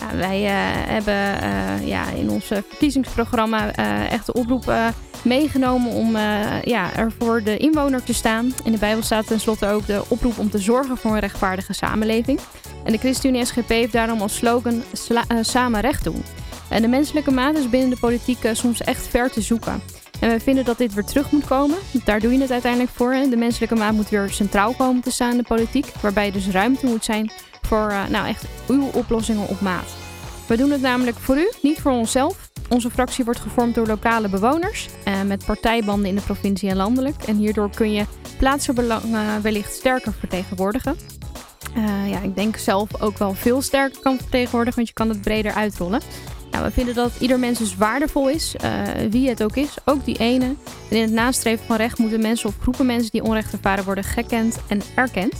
Ja, 0.00 0.16
wij 0.16 0.42
uh, 0.42 0.50
hebben 0.90 1.14
uh, 1.14 1.86
ja, 1.88 2.10
in 2.10 2.30
ons 2.30 2.44
verkiezingsprogramma 2.44 3.78
uh, 3.78 4.12
echt 4.12 4.26
de 4.26 4.32
oproep 4.32 4.72
meegenomen 5.22 5.92
om 5.92 6.16
ja, 6.64 6.96
er 6.96 7.12
voor 7.18 7.42
de 7.42 7.56
inwoner 7.56 8.02
te 8.02 8.14
staan. 8.14 8.54
In 8.64 8.72
de 8.72 8.78
Bijbel 8.78 9.02
staat 9.02 9.26
tenslotte 9.26 9.66
ook 9.66 9.86
de 9.86 10.02
oproep 10.08 10.38
om 10.38 10.50
te 10.50 10.58
zorgen 10.58 10.96
voor 10.96 11.10
een 11.10 11.18
rechtvaardige 11.18 11.72
samenleving. 11.72 12.40
En 12.84 12.92
de 12.92 12.98
ChristenUnie 12.98 13.44
SGP 13.44 13.68
heeft 13.68 13.92
daarom 13.92 14.20
als 14.20 14.34
slogan 14.34 14.82
samen 15.40 15.80
recht 15.80 16.04
doen. 16.04 16.24
En 16.68 16.82
de 16.82 16.88
menselijke 16.88 17.30
maat 17.30 17.56
is 17.56 17.70
binnen 17.70 17.90
de 17.90 17.96
politiek 17.96 18.48
soms 18.52 18.80
echt 18.80 19.06
ver 19.06 19.30
te 19.30 19.40
zoeken. 19.40 19.82
En 20.20 20.30
we 20.30 20.40
vinden 20.40 20.64
dat 20.64 20.78
dit 20.78 20.94
weer 20.94 21.04
terug 21.04 21.30
moet 21.30 21.46
komen. 21.46 21.78
Daar 22.04 22.20
doe 22.20 22.32
je 22.32 22.40
het 22.40 22.50
uiteindelijk 22.50 22.92
voor. 22.94 23.12
De 23.30 23.36
menselijke 23.36 23.74
maat 23.74 23.92
moet 23.92 24.08
weer 24.08 24.30
centraal 24.30 24.72
komen 24.72 25.02
te 25.02 25.10
staan 25.10 25.30
in 25.30 25.36
de 25.36 25.42
politiek. 25.42 25.92
Waarbij 26.00 26.30
dus 26.30 26.48
ruimte 26.48 26.86
moet 26.86 27.04
zijn 27.04 27.30
voor 27.62 27.90
uh, 27.90 28.06
nou 28.08 28.26
echt 28.26 28.44
uw 28.68 28.90
oplossingen 28.92 29.48
op 29.48 29.60
maat. 29.60 29.94
We 30.46 30.56
doen 30.56 30.70
het 30.70 30.80
namelijk 30.80 31.16
voor 31.16 31.36
u, 31.36 31.50
niet 31.62 31.80
voor 31.80 31.92
onszelf. 31.92 32.50
Onze 32.68 32.90
fractie 32.90 33.24
wordt 33.24 33.40
gevormd 33.40 33.74
door 33.74 33.86
lokale 33.86 34.28
bewoners. 34.28 34.88
Uh, 35.08 35.22
met 35.22 35.44
partijbanden 35.44 36.08
in 36.08 36.14
de 36.14 36.20
provincie 36.20 36.68
en 36.68 36.76
landelijk. 36.76 37.22
En 37.22 37.36
hierdoor 37.36 37.70
kun 37.70 37.92
je 37.92 38.04
plaatsbelangen 38.38 39.42
wellicht 39.42 39.72
sterker 39.72 40.12
vertegenwoordigen. 40.12 40.96
Uh, 41.76 42.10
ja, 42.10 42.20
ik 42.20 42.34
denk 42.34 42.56
zelf 42.56 43.02
ook 43.02 43.18
wel 43.18 43.34
veel 43.34 43.62
sterker 43.62 44.00
kan 44.00 44.16
vertegenwoordigen, 44.16 44.76
want 44.76 44.88
je 44.88 44.94
kan 44.94 45.08
het 45.08 45.20
breder 45.20 45.52
uitrollen. 45.52 46.00
Nou, 46.54 46.66
we 46.66 46.72
vinden 46.72 46.94
dat 46.94 47.12
ieder 47.18 47.38
mens 47.38 47.58
dus 47.58 47.76
waardevol 47.76 48.28
is, 48.28 48.54
uh, 48.64 48.82
wie 49.10 49.28
het 49.28 49.42
ook 49.42 49.56
is, 49.56 49.76
ook 49.84 50.04
die 50.04 50.18
ene. 50.18 50.44
En 50.90 50.96
in 50.96 51.02
het 51.02 51.12
nastreven 51.12 51.66
van 51.66 51.76
recht 51.76 51.98
moeten 51.98 52.20
mensen 52.20 52.48
of 52.48 52.54
groepen 52.60 52.86
mensen 52.86 53.10
die 53.10 53.22
onrecht 53.22 53.52
ervaren 53.52 53.84
worden 53.84 54.04
gekend 54.04 54.58
en 54.68 54.82
erkend. 54.94 55.34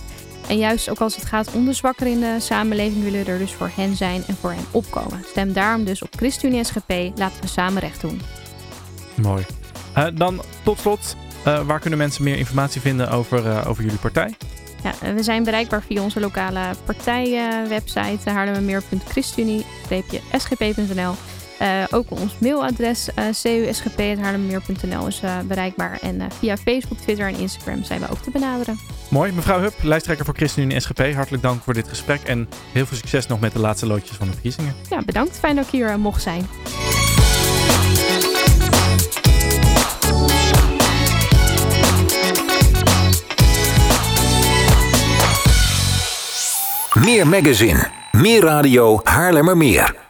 En 0.49 0.59
juist 0.59 0.91
ook 0.91 0.99
als 0.99 1.17
het 1.17 1.25
gaat 1.25 1.53
om 1.53 1.65
de 1.65 1.73
zwakkeren 1.73 2.13
in 2.13 2.21
de 2.21 2.37
samenleving, 2.39 3.03
willen 3.03 3.25
we 3.25 3.31
er 3.31 3.39
dus 3.39 3.53
voor 3.53 3.71
hen 3.75 3.97
zijn 3.97 4.23
en 4.27 4.37
voor 4.41 4.51
hen 4.51 4.65
opkomen. 4.71 5.25
Stem 5.27 5.53
daarom 5.53 5.85
dus 5.85 6.03
op 6.03 6.09
ChristenUnie 6.17 6.65
SGP. 6.65 6.91
Laten 7.15 7.41
we 7.41 7.47
samen 7.47 7.81
recht 7.81 8.01
doen. 8.01 8.21
Mooi. 9.15 9.45
Uh, 9.99 10.07
dan 10.15 10.43
tot 10.63 10.79
slot, 10.79 11.17
uh, 11.47 11.67
waar 11.67 11.81
kunnen 11.81 11.99
mensen 11.99 12.25
meer 12.25 12.37
informatie 12.37 12.81
vinden 12.81 13.11
over, 13.11 13.67
over 13.67 13.83
jullie 13.83 13.99
partij? 13.99 14.35
Ja, 14.85 14.95
we 15.15 15.23
zijn 15.23 15.45
bereikbaar 15.45 15.83
via 15.83 16.03
onze 16.03 16.21
lokale 16.21 16.61
partijwebsite 16.85 18.29
uh, 18.29 18.35
haarlemmermeer.christunie-sgp.nl. 18.35 21.15
ook 21.91 22.11
ons 22.11 22.33
mailadres 22.39 23.09
uh, 23.09 23.15
cusgp.haarlemmermeer.nl 23.43 25.07
is 25.07 25.21
bereikbaar. 25.47 25.99
En 26.01 26.23
via 26.39 26.57
Facebook, 26.57 26.99
Twitter 26.99 27.27
en 27.27 27.39
Instagram 27.39 27.85
zijn 27.85 28.01
we 28.01 28.11
ook 28.11 28.23
te 28.23 28.31
benaderen. 28.31 28.79
Mooi. 29.09 29.33
Mevrouw 29.33 29.61
Hup, 29.61 29.75
lijsttrekker 29.83 30.25
voor 30.25 30.35
ChristenUnie 30.35 30.81
SGP. 30.81 31.15
Hartelijk 31.15 31.43
dank 31.43 31.63
voor 31.63 31.75
dit 31.75 31.89
gesprek 31.89 32.23
en 32.23 32.49
heel 32.73 32.87
veel 32.87 32.97
succes 32.97 33.27
nog 33.27 33.41
met 33.41 33.53
de 33.53 33.59
laatste 33.59 33.87
loodjes 33.87 34.17
van 34.17 34.27
de 34.27 34.33
verkiezingen. 34.33 34.75
Ja, 34.91 35.03
bedankt. 35.03 35.39
Fijn 35.39 35.57
dat 35.57 35.65
ik 35.65 35.71
hier 35.71 35.99
mocht 35.99 36.23
zijn. 36.23 36.47
Meer 47.05 47.27
magazine, 47.27 47.91
meer 48.13 48.41
radio, 48.41 49.01
Haarlemmermeer. 49.03 50.04